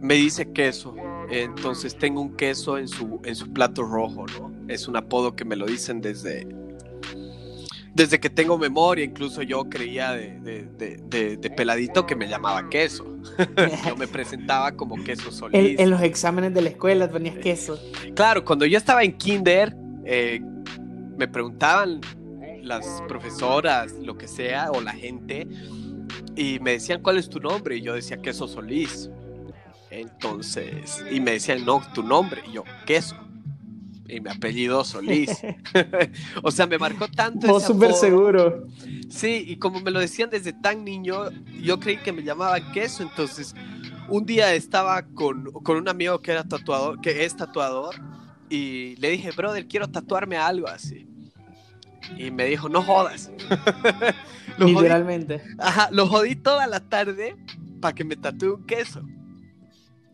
me 0.00 0.14
dice 0.14 0.52
queso. 0.52 0.94
Entonces 1.28 1.98
tengo 1.98 2.22
un 2.22 2.36
queso 2.36 2.78
en 2.78 2.88
su, 2.88 3.20
en 3.24 3.36
su 3.36 3.52
plato 3.52 3.82
rojo, 3.82 4.26
¿no? 4.26 4.50
Es 4.68 4.88
un 4.88 4.96
apodo 4.96 5.36
que 5.36 5.44
me 5.44 5.56
lo 5.56 5.66
dicen 5.66 6.00
desde, 6.00 6.46
desde 7.98 8.18
que 8.18 8.30
tengo 8.30 8.56
memoria. 8.56 9.04
Incluso 9.04 9.42
yo 9.42 9.64
creía 9.68 10.12
de, 10.12 10.38
de- 10.40 10.62
de- 10.78 10.96
de- 11.08 11.36
de 11.36 11.50
peladito 11.50 12.06
que 12.06 12.16
me 12.16 12.26
llamaba 12.28 12.70
queso. 12.70 13.04
yo 13.86 13.96
me 13.96 14.06
presentaba 14.08 14.72
como 14.72 15.02
queso 15.04 15.30
Solís. 15.32 15.72
En, 15.78 15.80
en 15.80 15.90
los 15.90 16.00
exámenes 16.00 16.54
de 16.54 16.62
la 16.62 16.70
escuela 16.70 17.08
tenías 17.10 17.36
queso. 17.36 17.78
Claro, 18.14 18.44
cuando 18.44 18.64
yo 18.64 18.78
estaba 18.78 19.02
en 19.02 19.12
kinder, 19.18 19.74
eh, 20.06 20.40
me 21.18 21.28
preguntaban 21.28 22.00
las 22.62 23.02
profesoras, 23.08 23.92
lo 23.94 24.16
que 24.16 24.28
sea, 24.28 24.70
o 24.70 24.80
la 24.80 24.92
gente, 24.92 25.46
y 26.36 26.58
me 26.60 26.72
decían 26.72 27.02
cuál 27.02 27.18
es 27.18 27.28
tu 27.28 27.40
nombre, 27.40 27.76
y 27.76 27.82
yo 27.82 27.94
decía 27.94 28.18
queso 28.22 28.46
Solís. 28.46 29.10
Entonces, 29.90 31.02
y 31.10 31.18
me 31.20 31.32
decían, 31.32 31.64
no, 31.64 31.82
tu 31.94 32.02
nombre, 32.02 32.42
y 32.48 32.52
yo, 32.52 32.64
queso. 32.86 33.16
Y 34.08 34.20
mi 34.20 34.30
apellido 34.30 34.82
Solís. 34.84 35.30
o 36.42 36.50
sea, 36.50 36.66
me 36.66 36.78
marcó 36.78 37.08
tanto. 37.08 37.46
Vos 37.46 37.64
súper 37.64 37.92
seguro. 37.92 38.66
Sí, 39.10 39.44
y 39.46 39.56
como 39.56 39.80
me 39.80 39.90
lo 39.90 40.00
decían 40.00 40.30
desde 40.30 40.52
tan 40.52 40.84
niño, 40.84 41.30
yo 41.62 41.78
creí 41.78 41.98
que 41.98 42.12
me 42.12 42.22
llamaban 42.22 42.72
queso. 42.72 43.02
Entonces, 43.02 43.54
un 44.08 44.24
día 44.24 44.54
estaba 44.54 45.02
con, 45.02 45.52
con 45.52 45.76
un 45.76 45.88
amigo 45.88 46.20
que 46.20 46.32
era 46.32 46.44
tatuador, 46.44 47.00
que 47.00 47.24
es 47.24 47.36
tatuador, 47.36 47.94
y 48.48 48.96
le 48.96 49.10
dije, 49.10 49.30
brother, 49.32 49.68
quiero 49.68 49.88
tatuarme 49.88 50.36
algo 50.36 50.68
así. 50.68 51.06
Y 52.16 52.30
me 52.30 52.46
dijo, 52.46 52.68
no 52.68 52.82
jodas. 52.82 53.30
lo, 54.58 54.66
jodí, 54.66 54.74
Literalmente. 54.74 55.42
ajá, 55.58 55.90
lo 55.92 56.06
jodí 56.06 56.36
toda 56.36 56.66
la 56.66 56.80
tarde 56.80 57.36
para 57.80 57.94
que 57.94 58.04
me 58.04 58.16
tatúe 58.16 58.54
un 58.54 58.66
queso. 58.66 59.02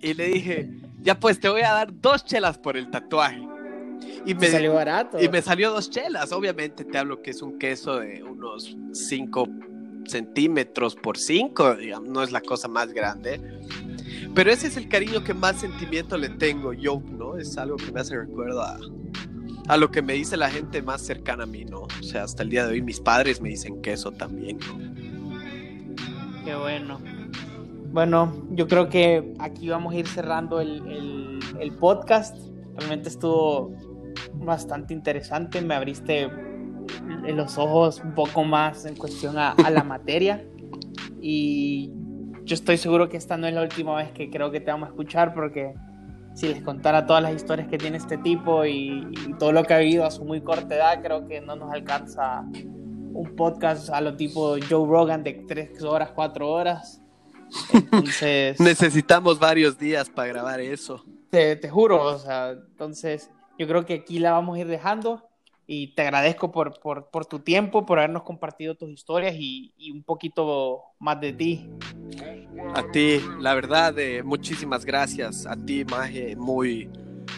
Y 0.01 0.15
le 0.15 0.27
dije, 0.27 0.71
ya 1.01 1.19
pues 1.19 1.39
te 1.39 1.49
voy 1.49 1.63
a 1.63 1.73
dar 1.73 2.01
dos 2.01 2.25
chelas 2.25 2.59
por 2.59 2.77
el 2.77 2.91
tatuaje. 2.91 3.54
Y 4.25 4.35
Me 4.35 4.47
salió 4.49 4.75
barato. 4.75 5.23
y 5.23 5.29
me 5.29 5.43
salió 5.43 5.71
dos 5.71 5.91
chelas. 5.91 6.33
Obviamente 6.33 6.85
te 6.85 6.99
hablo 6.99 7.23
que 7.23 7.31
es 7.31 7.43
un 7.43 7.59
queso 7.59 7.99
de 7.99 8.23
unos 8.23 8.77
5 8.93 9.49
centímetros 10.07 10.95
por 10.97 11.17
5, 11.17 11.77
digamos, 11.77 12.09
no 12.09 12.23
es 12.23 12.31
la 12.33 12.41
cosa 12.41 12.69
más 12.69 12.93
grande. 12.93 13.41
Pero 14.35 14.51
ese 14.51 14.67
es 14.67 14.77
el 14.77 14.89
cariño 14.89 15.23
que 15.25 15.33
más 15.35 15.57
sentimiento 15.61 16.17
le 16.17 16.29
tengo 16.29 16.73
yo, 16.73 17.01
¿no? 17.13 17.37
Es 17.37 17.57
algo 17.57 17.77
que 17.77 17.91
me 17.93 18.01
hace 18.01 18.17
recuerdo 18.17 18.63
a, 18.63 18.79
a 19.69 19.77
lo 19.77 19.91
que 19.91 20.03
me 20.03 20.15
dice 20.15 20.37
la 20.37 20.51
gente 20.51 20.83
más 20.83 21.01
cercana 21.03 21.45
a 21.45 21.47
mí, 21.47 21.65
¿no? 21.65 21.83
O 21.83 22.03
sea, 22.03 22.25
hasta 22.25 22.43
el 22.43 22.51
día 22.51 22.67
de 22.67 22.73
hoy 22.73 22.83
mis 22.83 23.01
padres 23.01 23.41
me 23.41 23.49
dicen 23.51 23.81
que 23.81 23.93
eso 23.93 24.11
también, 24.13 24.59
¿no? 24.59 26.45
Qué 26.45 26.55
bueno. 26.55 27.01
Bueno, 27.93 28.45
yo 28.51 28.67
creo 28.67 28.89
que 28.89 29.35
aquí 29.39 29.69
vamos 29.69 29.95
a 29.95 29.97
ir 29.99 30.07
cerrando 30.09 30.61
el, 30.61 30.85
el, 30.89 31.39
el 31.61 31.73
podcast. 31.77 32.37
Realmente 32.77 33.09
estuvo 33.09 33.73
bastante 34.39 34.95
interesante. 34.95 35.61
Me 35.63 35.75
abriste 35.75 36.31
los 37.27 37.59
ojos 37.59 38.01
un 38.05 38.15
poco 38.15 38.45
más 38.45 38.85
en 38.85 38.97
cuestión 38.97 39.39
a, 39.39 39.53
a 39.53 39.71
la 39.71 39.85
materia. 39.85 40.45
Y 41.21 41.93
yo 42.45 42.55
estoy 42.55 42.77
seguro 42.77 43.09
que 43.09 43.17
esta 43.17 43.37
no 43.37 43.47
es 43.47 43.55
la 43.55 43.63
última 43.63 43.97
vez 43.97 44.13
que 44.13 44.31
creo 44.31 44.51
que 44.51 44.61
te 44.61 44.71
vamos 44.71 44.89
a 44.89 44.91
escuchar 44.91 45.33
porque 45.35 45.75
si 46.35 46.49
les 46.49 46.63
contara 46.63 47.07
todas 47.07 47.23
las 47.23 47.35
historias 47.35 47.69
que 47.69 47.79
tiene 47.79 47.97
este 47.97 48.19
tipo 48.19 48.65
y, 48.65 49.07
y, 49.11 49.35
todo 49.39 49.53
lo 49.53 49.63
que 49.63 49.73
ha 49.73 49.79
vivido 49.79 50.05
a 50.05 50.11
su 50.11 50.25
muy 50.25 50.41
corta 50.41 50.75
edad, 50.75 51.01
creo 51.01 51.27
que 51.27 51.41
no 51.41 51.55
nos 51.57 51.73
alcanza 51.73 52.45
un 53.15 53.37
podcast 53.37 53.89
a 53.91 54.01
lo 54.01 54.17
tipo 54.17 54.57
Joe 54.69 54.89
Rogan 54.89 55.23
de 55.23 55.45
3 55.47 55.83
horas, 55.85 56.11
4 56.13 56.51
horas. 56.51 57.01
Entonces... 57.73 58.59
Necesitamos 58.61 59.39
varios 59.39 59.79
días 59.79 60.11
para 60.11 60.29
grabar 60.29 60.61
eso. 60.61 61.05
Te, 61.31 61.55
te, 61.57 61.71
juro, 61.71 62.03
o 62.03 62.19
sea, 62.19 62.51
entonces 62.51 63.31
yo 63.59 63.67
creo 63.67 63.85
que 63.85 63.95
aquí 63.95 64.19
la 64.19 64.33
vamos 64.33 64.57
a 64.57 64.61
ir 64.61 64.67
dejando 64.67 65.23
y 65.67 65.95
te 65.95 66.03
agradezco 66.03 66.53
por, 66.53 66.79
por, 66.81 67.11
por 67.11 67.27
tu 67.27 67.39
tiempo, 67.39 67.87
por 67.87 67.99
habernos 67.99 68.23
compartido 68.23 68.75
tus 68.75 68.91
historias 68.91 69.35
y, 69.39 69.73
y, 69.79 69.91
un 69.91 70.03
poquito 70.03 70.83
más 70.99 71.21
de 71.21 71.33
ti. 71.33 71.71
A 72.75 72.83
ti, 72.91 73.21
la 73.41 73.55
verdad, 73.55 73.99
eh, 73.99 74.23
muchísimas 74.23 74.85
gracias. 74.85 75.47
A 75.47 75.57
ti, 75.57 75.85
Maje, 75.85 76.37
muy 76.37 76.91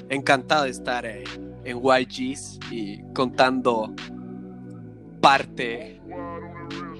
encantado 0.08 0.64
de 0.64 0.70
estar 0.70 1.06
eh, 1.06 1.24
en 1.64 1.80
YGs 1.80 2.58
y 2.70 3.02
contando 3.12 3.94
parte, 5.20 6.00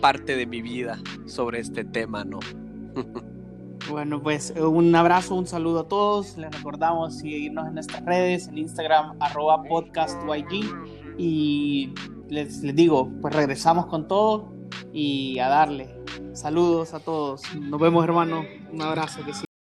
parte 0.00 0.36
de 0.36 0.46
mi 0.46 0.62
vida 0.62 1.00
sobre 1.26 1.60
este 1.60 1.84
tema, 1.84 2.24
¿no? 2.24 2.38
Bueno, 3.88 4.20
pues 4.20 4.52
un 4.56 4.94
abrazo, 4.94 5.34
un 5.34 5.46
saludo 5.46 5.80
a 5.80 5.88
todos. 5.88 6.36
Les 6.36 6.50
recordamos 6.50 7.18
seguirnos 7.18 7.68
en 7.68 7.74
nuestras 7.74 8.04
redes, 8.04 8.48
en 8.48 8.58
Instagram, 8.58 9.16
arroba 9.20 9.62
podcastyg. 9.62 10.74
Y 11.18 11.92
les, 12.28 12.62
les 12.62 12.74
digo, 12.74 13.10
pues 13.22 13.34
regresamos 13.34 13.86
con 13.86 14.08
todo 14.08 14.52
y 14.92 15.38
a 15.38 15.48
darle. 15.48 15.94
Saludos 16.32 16.94
a 16.94 17.00
todos. 17.00 17.42
Nos 17.54 17.80
vemos, 17.80 18.04
hermano. 18.04 18.44
Un 18.72 18.82
abrazo. 18.82 19.24
Que 19.24 19.32
sí. 19.32 19.45